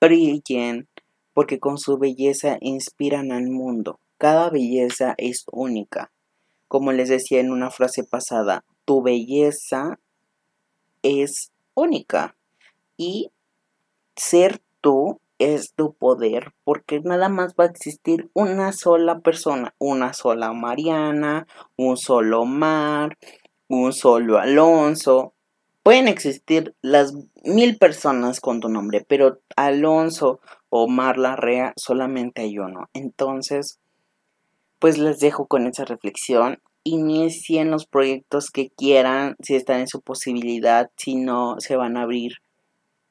brillen 0.00 0.88
porque 1.34 1.58
con 1.58 1.78
su 1.78 1.98
belleza 1.98 2.56
inspiran 2.60 3.32
al 3.32 3.48
mundo. 3.50 3.98
Cada 4.16 4.48
belleza 4.48 5.14
es 5.18 5.44
única. 5.52 6.10
Como 6.68 6.92
les 6.92 7.08
decía 7.10 7.40
en 7.40 7.50
una 7.50 7.70
frase 7.70 8.04
pasada, 8.04 8.64
tu 8.84 9.02
belleza 9.02 9.98
es 11.02 11.52
única 11.74 12.34
y 12.96 13.30
ser 14.16 14.62
tú 14.80 15.20
es 15.38 15.74
tu 15.74 15.94
poder, 15.94 16.52
porque 16.64 17.00
nada 17.00 17.28
más 17.28 17.54
va 17.58 17.64
a 17.64 17.68
existir 17.68 18.30
una 18.34 18.72
sola 18.72 19.18
persona, 19.20 19.74
una 19.78 20.12
sola 20.12 20.52
Mariana, 20.52 21.46
un 21.76 21.96
solo 21.96 22.44
Mar, 22.44 23.18
un 23.68 23.92
solo 23.92 24.38
Alonso. 24.38 25.34
Pueden 25.82 26.08
existir 26.08 26.74
las 26.80 27.12
mil 27.44 27.76
personas 27.76 28.40
con 28.40 28.60
tu 28.60 28.68
nombre, 28.68 29.04
pero 29.06 29.40
Alonso 29.56 30.40
o 30.76 30.88
Mar 30.88 31.18
Larrea 31.18 31.72
solamente 31.76 32.42
hay 32.42 32.58
uno. 32.58 32.88
Entonces, 32.94 33.78
pues 34.80 34.98
les 34.98 35.20
dejo 35.20 35.46
con 35.46 35.68
esa 35.68 35.84
reflexión. 35.84 36.58
Inicien 36.82 37.70
los 37.70 37.86
proyectos 37.86 38.50
que 38.50 38.70
quieran, 38.70 39.36
si 39.40 39.54
están 39.54 39.78
en 39.78 39.86
su 39.86 40.00
posibilidad, 40.00 40.90
si 40.96 41.14
no, 41.14 41.60
se 41.60 41.76
van 41.76 41.96
a 41.96 42.02
abrir 42.02 42.38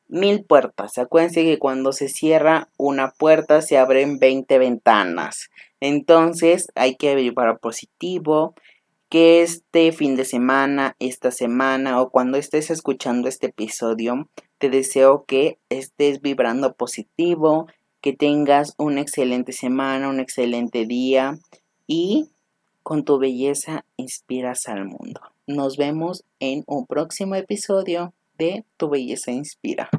mil 0.09 0.43
puertas. 0.43 0.97
Acuérdense 0.97 1.45
que 1.45 1.57
cuando 1.57 1.93
se 1.93 2.09
cierra 2.09 2.67
una 2.75 3.11
puerta 3.11 3.61
se 3.61 3.77
abren 3.77 4.19
20 4.19 4.57
ventanas. 4.57 5.47
Entonces 5.79 6.67
hay 6.75 6.97
que 6.97 7.11
abrir 7.11 7.33
para 7.33 7.55
positivo. 7.55 8.55
Que 9.13 9.43
este 9.43 9.91
fin 9.91 10.15
de 10.15 10.25
semana, 10.25 10.95
esta 10.97 11.29
semana 11.29 12.01
o 12.01 12.09
cuando 12.09 12.35
estés 12.39 12.71
escuchando 12.71 13.27
este 13.27 13.45
episodio, 13.45 14.27
te 14.57 14.71
deseo 14.71 15.23
que 15.25 15.59
estés 15.69 16.19
vibrando 16.19 16.73
positivo, 16.73 17.67
que 18.01 18.13
tengas 18.13 18.73
una 18.79 19.01
excelente 19.01 19.51
semana, 19.51 20.09
un 20.09 20.19
excelente 20.19 20.87
día 20.87 21.37
y 21.85 22.31
con 22.81 23.03
tu 23.03 23.19
belleza 23.19 23.85
inspiras 23.97 24.67
al 24.67 24.85
mundo. 24.85 25.21
Nos 25.45 25.77
vemos 25.77 26.23
en 26.39 26.63
un 26.65 26.87
próximo 26.87 27.35
episodio 27.35 28.15
de 28.39 28.65
Tu 28.77 28.89
belleza 28.89 29.31
inspira. 29.31 29.91